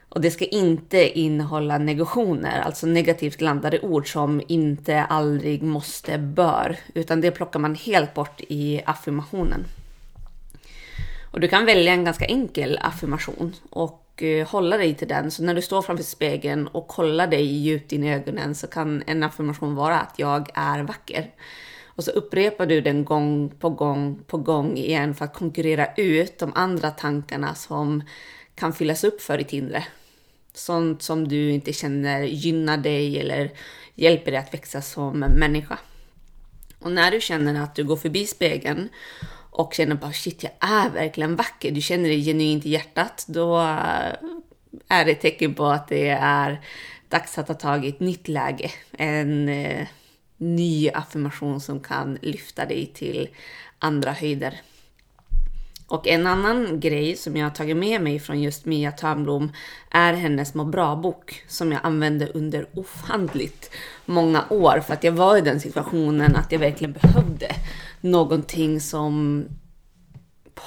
Och 0.10 0.22
det 0.22 0.32
ska 0.32 0.46
inte 0.46 1.20
innehålla 1.20 1.78
negationer, 1.78 2.62
alltså 2.62 2.88
negativt 2.88 3.42
landade 3.42 3.80
ord 3.80 4.12
som 4.12 4.42
inte, 4.48 5.04
aldrig, 5.04 5.64
måste, 5.64 6.18
bör, 6.18 6.78
utan 6.94 7.22
det 7.22 7.32
plockar 7.32 7.60
man 7.60 7.76
helt 7.76 8.14
bort 8.14 8.42
i 8.48 8.82
affirmationen. 8.86 9.66
Och 11.32 11.40
du 11.40 11.48
kan 11.48 11.66
välja 11.66 11.94
en 11.94 12.04
ganska 12.04 12.26
enkel 12.26 12.80
affirmation 12.82 13.56
och 13.70 14.24
eh, 14.24 14.48
hålla 14.48 14.78
dig 14.78 14.96
till 14.96 15.08
den. 15.08 15.32
Så 15.32 15.44
när 15.44 15.56
du 15.56 15.62
står 15.62 15.82
framför 15.82 16.04
spegeln 16.04 16.68
och 16.68 16.88
kollar 16.88 17.28
dig 17.28 17.44
djupt 17.44 17.92
in 17.92 18.04
i 18.04 18.14
ögonen 18.14 18.56
så 18.56 18.68
kan 18.68 19.04
en 19.08 19.24
affirmation 19.24 19.76
vara 19.76 20.00
att 20.00 20.14
jag 20.20 20.50
är 20.54 20.84
vacker. 20.84 21.32
Och 21.86 22.04
så 22.04 22.12
upprepar 22.12 22.66
du 22.66 22.82
den 22.82 23.06
gång 23.06 23.50
på 23.60 23.70
gång 23.70 24.20
på 24.28 24.38
gång 24.38 24.78
igen 24.78 25.16
för 25.16 25.26
att 25.26 25.34
konkurrera 25.34 25.88
ut 25.98 26.40
de 26.40 26.52
andra 26.56 26.92
tankarna 26.92 27.56
som 27.56 28.04
kan 28.56 28.74
fyllas 28.74 29.04
upp 29.04 29.22
för 29.22 29.38
ditt 29.38 29.54
inre. 29.54 29.84
Sånt 30.54 31.02
som 31.02 31.28
du 31.28 31.52
inte 31.52 31.74
känner 31.74 32.22
gynnar 32.22 32.78
dig 32.78 33.20
eller 33.20 33.52
hjälper 33.96 34.32
dig 34.32 34.40
att 34.40 34.54
växa 34.54 34.82
som 34.82 35.20
människa. 35.20 35.78
Och 36.80 36.92
när 36.92 37.12
du 37.12 37.22
känner 37.22 37.64
att 37.64 37.76
du 37.76 37.84
går 37.84 37.96
förbi 37.96 38.28
spegeln 38.28 38.90
och 39.52 39.74
känner 39.74 39.96
bara 39.96 40.14
shit, 40.14 40.44
jag 40.44 40.52
är 40.60 40.90
verkligen 40.90 41.36
vacker. 41.36 41.72
Du 41.72 41.82
känner 41.82 42.10
det 42.10 42.22
genuint 42.22 42.66
i 42.66 42.70
hjärtat. 42.70 43.26
Då 43.28 43.60
eh, 43.60 44.14
är 44.88 45.06
det 45.06 45.12
ett 45.12 45.22
tecken 45.22 45.54
på 45.54 45.66
att 45.66 45.88
det 45.88 46.10
är 46.10 46.62
dags 47.10 47.38
att 47.38 47.48
ta 47.48 47.54
tag 47.54 47.86
i 47.86 47.90
ett 47.90 48.00
nytt 48.00 48.28
läge. 48.28 48.72
En 48.92 49.50
eh, 49.50 49.88
ny 50.38 50.90
affirmation 50.90 51.62
som 51.62 51.80
kan 51.80 52.18
lyfta 52.22 52.66
dig 52.66 52.92
till 52.94 53.30
andra 53.80 54.12
höjder. 54.12 54.62
Och 55.92 56.08
en 56.08 56.28
annan 56.28 56.80
grej 56.80 57.16
som 57.16 57.38
jag 57.38 57.46
har 57.46 57.52
tagit 57.52 57.78
med 57.78 58.02
mig 58.02 58.20
från 58.20 58.42
just 58.42 58.66
Mia 58.66 58.92
Törnblom 58.92 59.52
är 59.90 60.14
hennes 60.14 60.54
må 60.54 60.66
bra-bok 60.66 61.44
som 61.48 61.72
jag 61.72 61.82
använde 61.84 62.28
under 62.28 62.66
ofantligt 62.74 63.72
många 64.06 64.46
år 64.50 64.80
för 64.80 64.94
att 64.94 65.04
jag 65.04 65.12
var 65.12 65.38
i 65.38 65.42
den 65.42 65.60
situationen 65.60 66.36
att 66.36 66.52
jag 66.52 66.60
verkligen 66.60 66.94
behövde 66.94 67.56
någonting 68.02 68.82
som 68.82 69.46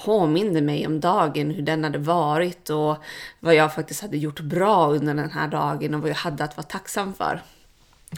påminde 0.04 0.60
mig 0.60 0.86
om 0.86 1.00
dagen, 1.00 1.50
hur 1.50 1.62
den 1.62 1.84
hade 1.84 1.98
varit 1.98 2.70
och 2.70 2.96
vad 3.40 3.54
jag 3.54 3.74
faktiskt 3.74 4.02
hade 4.02 4.16
gjort 4.16 4.40
bra 4.40 4.90
under 4.90 5.14
den 5.14 5.30
här 5.30 5.48
dagen 5.48 5.94
och 5.94 6.00
vad 6.00 6.10
jag 6.10 6.16
hade 6.16 6.44
att 6.44 6.56
vara 6.56 6.66
tacksam 6.66 7.14
för. 7.14 7.42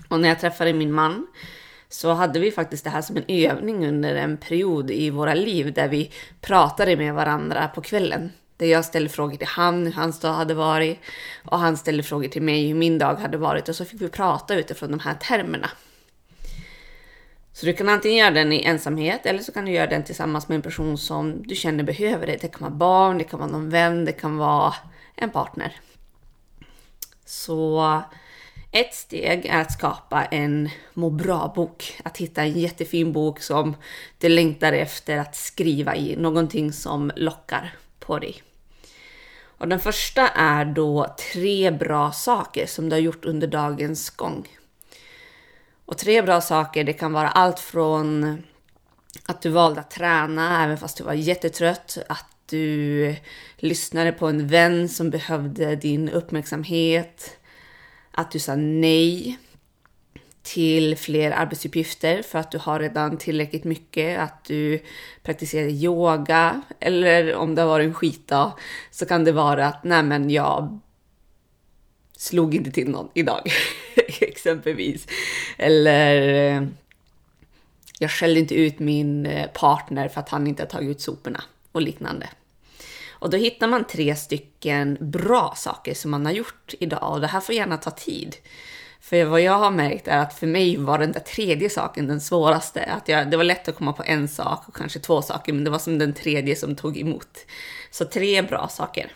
Och 0.09 0.21
när 0.21 0.29
jag 0.29 0.40
träffade 0.40 0.73
min 0.73 0.92
man 0.92 1.27
så 1.88 2.12
hade 2.12 2.40
vi 2.40 2.51
faktiskt 2.51 2.85
det 2.85 2.90
här 2.90 3.03
som 3.03 3.16
en 3.16 3.25
övning 3.29 3.88
under 3.88 4.14
en 4.14 4.37
period 4.37 4.90
i 4.90 5.11
våra 5.11 5.35
liv 5.35 5.72
där 5.72 5.88
vi 5.88 6.11
pratade 6.40 6.96
med 6.96 7.14
varandra 7.14 7.68
på 7.68 7.81
kvällen. 7.81 8.33
Där 8.57 8.66
jag 8.66 8.85
ställde 8.85 9.09
frågor 9.09 9.37
till 9.37 9.46
han 9.46 9.87
hur 9.87 9.92
hans 9.92 10.20
dag 10.20 10.33
hade 10.33 10.55
varit 10.55 10.99
och 11.44 11.59
han 11.59 11.77
ställde 11.77 12.03
frågor 12.03 12.29
till 12.29 12.42
mig 12.42 12.66
hur 12.66 12.75
min 12.75 12.99
dag 12.99 13.14
hade 13.14 13.38
varit 13.38 13.68
och 13.68 13.77
så 13.77 13.85
fick 13.85 14.01
vi 14.01 14.09
prata 14.09 14.55
utifrån 14.55 14.90
de 14.90 15.01
här 15.01 15.14
termerna. 15.14 15.70
Så 17.53 17.66
du 17.66 17.72
kan 17.72 17.88
antingen 17.88 18.18
göra 18.18 18.31
den 18.31 18.53
i 18.53 18.64
ensamhet 18.64 19.27
eller 19.27 19.42
så 19.42 19.53
kan 19.53 19.64
du 19.64 19.72
göra 19.72 19.87
den 19.87 20.05
tillsammans 20.05 20.49
med 20.49 20.57
en 20.57 20.62
person 20.62 20.99
som 20.99 21.42
du 21.42 21.55
känner 21.55 21.85
behöver 21.85 22.27
det. 22.27 22.37
Det 22.37 22.49
kan 22.49 22.61
vara 22.61 22.70
barn, 22.70 23.18
det 23.18 23.25
kan 23.25 23.38
vara 23.38 23.51
någon 23.51 23.70
vän, 23.70 24.05
det 24.05 24.12
kan 24.12 24.37
vara 24.37 24.75
en 25.14 25.31
partner. 25.31 25.77
Så 27.25 28.03
ett 28.72 28.94
steg 28.94 29.46
är 29.46 29.61
att 29.61 29.72
skapa 29.72 30.24
en 30.24 30.70
må 30.94 31.11
bra-bok. 31.11 32.00
Att 32.05 32.16
hitta 32.16 32.42
en 32.42 32.61
jättefin 32.61 33.12
bok 33.12 33.40
som 33.40 33.76
du 34.18 34.29
längtar 34.29 34.72
efter 34.72 35.18
att 35.18 35.37
skriva 35.37 35.96
i. 35.96 36.16
Någonting 36.16 36.72
som 36.72 37.12
lockar 37.16 37.74
på 37.98 38.18
dig. 38.18 38.42
Och 39.59 39.68
den 39.68 39.81
första 39.81 40.29
är 40.29 40.64
då 40.64 41.14
tre 41.33 41.70
bra 41.70 42.12
saker 42.12 42.66
som 42.66 42.88
du 42.88 42.94
har 42.94 43.00
gjort 43.00 43.24
under 43.24 43.46
dagens 43.46 44.11
gång. 44.11 44.48
Och 45.85 45.98
tre 45.98 46.22
bra 46.22 46.40
saker, 46.40 46.85
det 46.85 46.92
kan 46.92 47.12
vara 47.12 47.29
allt 47.29 47.61
från 47.61 48.38
att 49.26 49.42
du 49.42 49.50
valde 49.50 49.81
att 49.81 49.90
träna 49.90 50.64
även 50.64 50.79
fast 50.79 50.96
du 50.96 51.05
var 51.05 51.12
jättetrött, 51.12 51.98
att 52.09 52.26
du 52.46 53.16
lyssnade 53.57 54.12
på 54.12 54.26
en 54.26 54.48
vän 54.48 54.88
som 54.88 55.11
behövde 55.11 55.76
din 55.76 56.09
uppmärksamhet, 56.09 57.38
att 58.16 58.31
du 58.31 58.38
sa 58.38 58.57
nej 58.57 59.38
till 60.42 60.96
fler 60.96 61.31
arbetsuppgifter 61.31 62.22
för 62.22 62.38
att 62.38 62.50
du 62.50 62.59
har 62.59 62.81
redan 62.81 63.18
tillräckligt 63.18 63.64
mycket, 63.64 64.20
att 64.20 64.44
du 64.44 64.83
praktiserar 65.22 65.68
yoga 65.68 66.62
eller 66.81 67.35
om 67.35 67.55
det 67.55 67.62
har 67.62 67.68
varit 67.68 67.87
en 67.87 67.94
skitdag 67.94 68.52
så 68.90 69.07
kan 69.07 69.24
det 69.24 69.33
vara 69.33 69.66
att 69.66 69.85
nej 69.85 70.02
men 70.02 70.31
jag 70.31 70.81
slog 72.16 72.55
inte 72.55 72.70
till 72.70 72.90
någon 72.90 73.09
idag 73.14 73.50
exempelvis. 74.20 75.07
Eller 75.59 76.22
eh, 76.57 76.68
jag 77.98 78.11
skällde 78.11 78.40
inte 78.40 78.55
ut 78.55 78.79
min 78.79 79.26
eh, 79.26 79.50
partner 79.50 80.09
för 80.09 80.20
att 80.20 80.29
han 80.29 80.46
inte 80.46 80.62
har 80.62 80.68
tagit 80.68 80.90
ut 80.90 81.00
soporna 81.00 81.42
och 81.72 81.83
liknande. 81.83 82.29
Och 83.18 83.31
då 83.31 83.37
hittar 83.37 83.68
man 83.68 83.85
tre 83.85 84.16
stycken 84.16 84.98
bra 85.00 85.55
saker 85.57 85.94
som 85.94 86.11
man 86.11 86.26
har 86.26 86.33
gjort 86.33 86.74
idag 86.81 87.12
och 87.12 87.20
det 87.20 87.26
här 87.26 87.40
får 87.40 87.55
gärna 87.55 87.76
ta 87.76 87.90
tid. 87.90 88.37
För 89.00 89.24
vad 89.24 89.40
jag 89.40 89.59
har 89.59 89.70
märkt 89.70 90.09
är 90.09 90.18
att 90.18 90.38
för 90.38 90.46
mig 90.46 90.76
var 90.76 90.98
den 90.98 91.12
där 91.12 91.20
tredje 91.20 91.70
saken 91.70 92.07
den 92.07 92.20
svåraste. 92.20 92.85
Att 92.85 93.09
jag, 93.09 93.31
det 93.31 93.37
var 93.37 93.44
lätt 93.44 93.68
att 93.68 93.76
komma 93.76 93.92
på 93.92 94.02
en 94.07 94.29
sak 94.29 94.68
och 94.68 94.76
kanske 94.76 94.98
två 94.98 95.22
saker, 95.22 95.52
men 95.52 95.64
det 95.64 95.70
var 95.70 95.79
som 95.79 95.98
den 95.98 96.14
tredje 96.14 96.57
som 96.57 96.76
tog 96.76 96.98
emot. 96.98 97.38
Så 97.90 98.05
tre 98.05 98.42
bra 98.42 98.68
saker. 98.68 99.12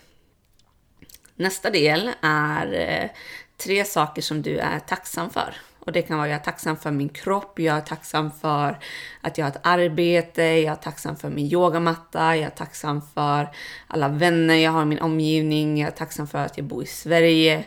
Nästa 1.34 1.70
del 1.70 2.10
är 2.20 2.72
eh, 2.72 3.10
tre 3.56 3.84
saker 3.84 4.22
som 4.22 4.42
du 4.42 4.58
är 4.58 4.78
tacksam 4.78 5.30
för. 5.30 5.54
Och 5.80 5.92
det 5.92 6.02
kan 6.02 6.18
vara 6.18 6.28
jag 6.28 6.40
är 6.40 6.44
tacksam 6.44 6.76
för 6.76 6.90
min 6.90 7.08
kropp, 7.08 7.58
jag 7.58 7.76
är 7.76 7.80
tacksam 7.80 8.30
för 8.30 8.78
att 9.20 9.38
jag 9.38 9.44
har 9.44 9.50
ett 9.50 9.60
arbete, 9.62 10.42
jag 10.42 10.72
är 10.72 10.76
tacksam 10.76 11.16
för 11.16 11.30
min 11.30 11.46
yogamatta, 11.46 12.36
jag 12.36 12.46
är 12.46 12.50
tacksam 12.50 13.02
för 13.14 13.48
alla 13.86 14.08
vänner 14.08 14.54
jag 14.54 14.70
har 14.70 14.82
i 14.82 14.84
min 14.84 15.00
omgivning, 15.00 15.78
jag 15.78 15.86
är 15.86 15.96
tacksam 15.96 16.26
för 16.26 16.38
att 16.38 16.56
jag 16.56 16.66
bor 16.66 16.82
i 16.82 16.86
Sverige. 16.86 17.64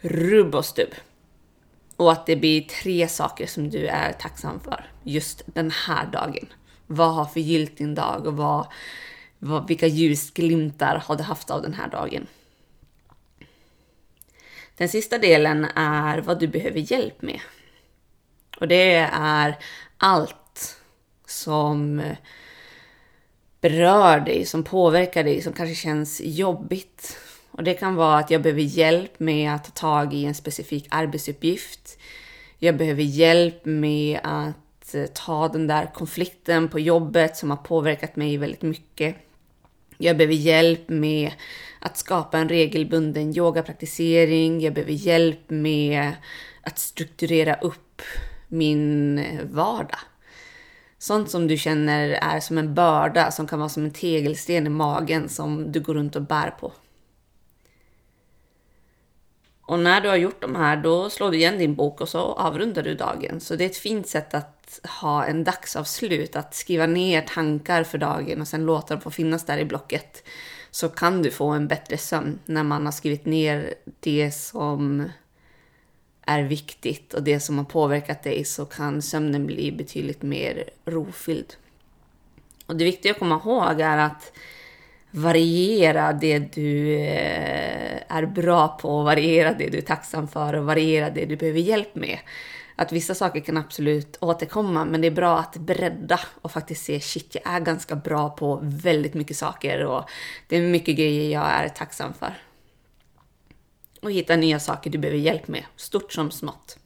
Rubb 0.00 0.54
och 0.54 0.64
stubb. 0.64 0.94
Och 1.96 2.12
att 2.12 2.26
det 2.26 2.36
blir 2.36 2.60
tre 2.62 3.08
saker 3.08 3.46
som 3.46 3.70
du 3.70 3.86
är 3.86 4.12
tacksam 4.12 4.60
för 4.60 4.90
just 5.02 5.42
den 5.46 5.70
här 5.70 6.06
dagen. 6.06 6.46
Vad 6.86 7.14
har 7.14 7.24
förgyllt 7.24 7.76
din 7.78 7.94
dag 7.94 8.26
och 8.26 8.36
vad, 8.36 8.66
vad, 9.38 9.68
vilka 9.68 9.86
ljusglimtar 9.86 11.02
har 11.06 11.16
du 11.16 11.22
haft 11.22 11.50
av 11.50 11.62
den 11.62 11.74
här 11.74 11.88
dagen? 11.88 12.26
Den 14.76 14.88
sista 14.88 15.18
delen 15.18 15.64
är 15.74 16.18
vad 16.18 16.40
du 16.40 16.46
behöver 16.46 16.92
hjälp 16.92 17.22
med. 17.22 17.40
Och 18.60 18.68
det 18.68 18.94
är 19.12 19.58
allt 19.96 20.76
som 21.26 22.02
berör 23.60 24.20
dig, 24.20 24.46
som 24.46 24.64
påverkar 24.64 25.24
dig, 25.24 25.42
som 25.42 25.52
kanske 25.52 25.74
känns 25.74 26.20
jobbigt. 26.24 27.18
Och 27.50 27.64
det 27.64 27.74
kan 27.74 27.94
vara 27.94 28.18
att 28.18 28.30
jag 28.30 28.42
behöver 28.42 28.62
hjälp 28.62 29.20
med 29.20 29.54
att 29.54 29.64
ta 29.64 29.70
tag 29.70 30.14
i 30.14 30.24
en 30.24 30.34
specifik 30.34 30.86
arbetsuppgift. 30.90 31.98
Jag 32.58 32.76
behöver 32.76 33.02
hjälp 33.02 33.64
med 33.64 34.20
att 34.22 34.94
eh, 34.94 35.04
ta 35.04 35.48
den 35.48 35.66
där 35.66 35.90
konflikten 35.94 36.68
på 36.68 36.80
jobbet 36.80 37.36
som 37.36 37.50
har 37.50 37.56
påverkat 37.56 38.16
mig 38.16 38.36
väldigt 38.36 38.62
mycket. 38.62 39.16
Jag 39.98 40.16
behöver 40.16 40.34
hjälp 40.34 40.88
med 40.88 41.32
att 41.82 41.96
skapa 41.96 42.38
en 42.38 42.48
regelbunden 42.48 43.36
yogapraktisering. 43.36 44.60
Jag 44.60 44.74
behöver 44.74 44.92
hjälp 44.92 45.50
med 45.50 46.12
att 46.62 46.78
strukturera 46.78 47.54
upp 47.54 48.02
min 48.48 49.18
eh, 49.18 49.44
vardag. 49.44 49.98
Sånt 50.98 51.30
som 51.30 51.48
du 51.48 51.56
känner 51.56 52.08
är 52.08 52.40
som 52.40 52.58
en 52.58 52.74
börda 52.74 53.30
som 53.30 53.46
kan 53.46 53.58
vara 53.58 53.68
som 53.68 53.84
en 53.84 53.92
tegelsten 53.92 54.66
i 54.66 54.70
magen 54.70 55.28
som 55.28 55.72
du 55.72 55.80
går 55.80 55.94
runt 55.94 56.16
och 56.16 56.22
bär 56.22 56.50
på. 56.50 56.72
Och 59.62 59.78
när 59.78 60.00
du 60.00 60.08
har 60.08 60.16
gjort 60.16 60.40
de 60.40 60.54
här, 60.54 60.76
då 60.76 61.10
slår 61.10 61.30
du 61.30 61.36
igen 61.36 61.58
din 61.58 61.74
bok 61.74 62.00
och 62.00 62.08
så 62.08 62.18
avrundar 62.18 62.82
du 62.82 62.94
dagen. 62.94 63.40
Så 63.40 63.56
det 63.56 63.64
är 63.64 63.68
ett 63.68 63.76
fint 63.76 64.06
sätt 64.06 64.34
att 64.34 64.80
ha 65.00 65.24
en 65.24 65.44
dagsavslut, 65.44 66.36
att 66.36 66.54
skriva 66.54 66.86
ner 66.86 67.22
tankar 67.22 67.84
för 67.84 67.98
dagen 67.98 68.40
och 68.40 68.48
sen 68.48 68.66
låta 68.66 68.94
dem 68.94 69.00
få 69.00 69.10
finnas 69.10 69.46
där 69.46 69.58
i 69.58 69.64
blocket 69.64 70.24
så 70.74 70.88
kan 70.88 71.22
du 71.22 71.30
få 71.30 71.48
en 71.48 71.68
bättre 71.68 71.98
sömn 71.98 72.38
när 72.46 72.62
man 72.62 72.84
har 72.84 72.92
skrivit 72.92 73.26
ner 73.26 73.74
det 74.00 74.30
som 74.30 75.08
är 76.26 76.42
viktigt 76.42 77.14
och 77.14 77.22
det 77.22 77.40
som 77.40 77.58
har 77.58 77.64
påverkat 77.64 78.22
dig 78.22 78.44
så 78.44 78.64
kan 78.64 79.02
sömnen 79.02 79.46
bli 79.46 79.72
betydligt 79.72 80.22
mer 80.22 80.70
rofylld. 80.84 81.54
Och 82.66 82.76
det 82.76 82.84
viktiga 82.84 83.12
att 83.12 83.18
komma 83.18 83.40
ihåg 83.44 83.80
är 83.80 83.98
att 83.98 84.32
variera 85.10 86.12
det 86.12 86.38
du 86.38 86.94
eh, 86.94 88.02
är 88.08 88.26
bra 88.26 88.68
på, 88.68 89.02
variera 89.02 89.52
det 89.52 89.68
du 89.68 89.78
är 89.78 89.82
tacksam 89.82 90.28
för 90.28 90.54
och 90.54 90.64
variera 90.64 91.10
det 91.10 91.24
du 91.24 91.36
behöver 91.36 91.60
hjälp 91.60 91.94
med. 91.94 92.18
Att 92.82 92.92
vissa 92.92 93.14
saker 93.14 93.40
kan 93.40 93.56
absolut 93.56 94.16
återkomma, 94.20 94.84
men 94.84 95.00
det 95.00 95.06
är 95.06 95.10
bra 95.10 95.38
att 95.38 95.56
bredda 95.56 96.20
och 96.42 96.50
faktiskt 96.50 96.84
se 96.84 97.00
shit, 97.00 97.36
jag 97.44 97.54
är 97.54 97.60
ganska 97.60 97.96
bra 97.96 98.30
på 98.30 98.58
väldigt 98.62 99.14
mycket 99.14 99.36
saker 99.36 99.84
och 99.84 100.04
det 100.48 100.56
är 100.56 100.62
mycket 100.62 100.96
grejer 100.96 101.30
jag 101.30 101.46
är 101.46 101.68
tacksam 101.68 102.12
för. 102.12 102.34
Och 104.02 104.12
hitta 104.12 104.36
nya 104.36 104.60
saker 104.60 104.90
du 104.90 104.98
behöver 104.98 105.18
hjälp 105.18 105.48
med, 105.48 105.64
stort 105.76 106.12
som 106.12 106.30
smått. 106.30 106.78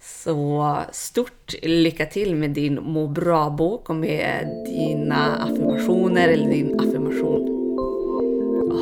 Så 0.00 0.76
stort 0.92 1.54
lycka 1.62 2.06
till 2.06 2.36
med 2.36 2.50
din 2.50 2.82
må 2.82 3.06
bra-bok 3.06 3.90
och 3.90 3.96
med 3.96 4.46
dina 4.66 5.36
affirmationer 5.36 6.28
eller 6.28 6.50
din 6.50 6.80
affirmation. 6.80 7.56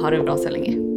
Ha 0.02 0.10
det 0.10 0.22
bra 0.22 0.36
så 0.36 0.48
länge. 0.48 0.87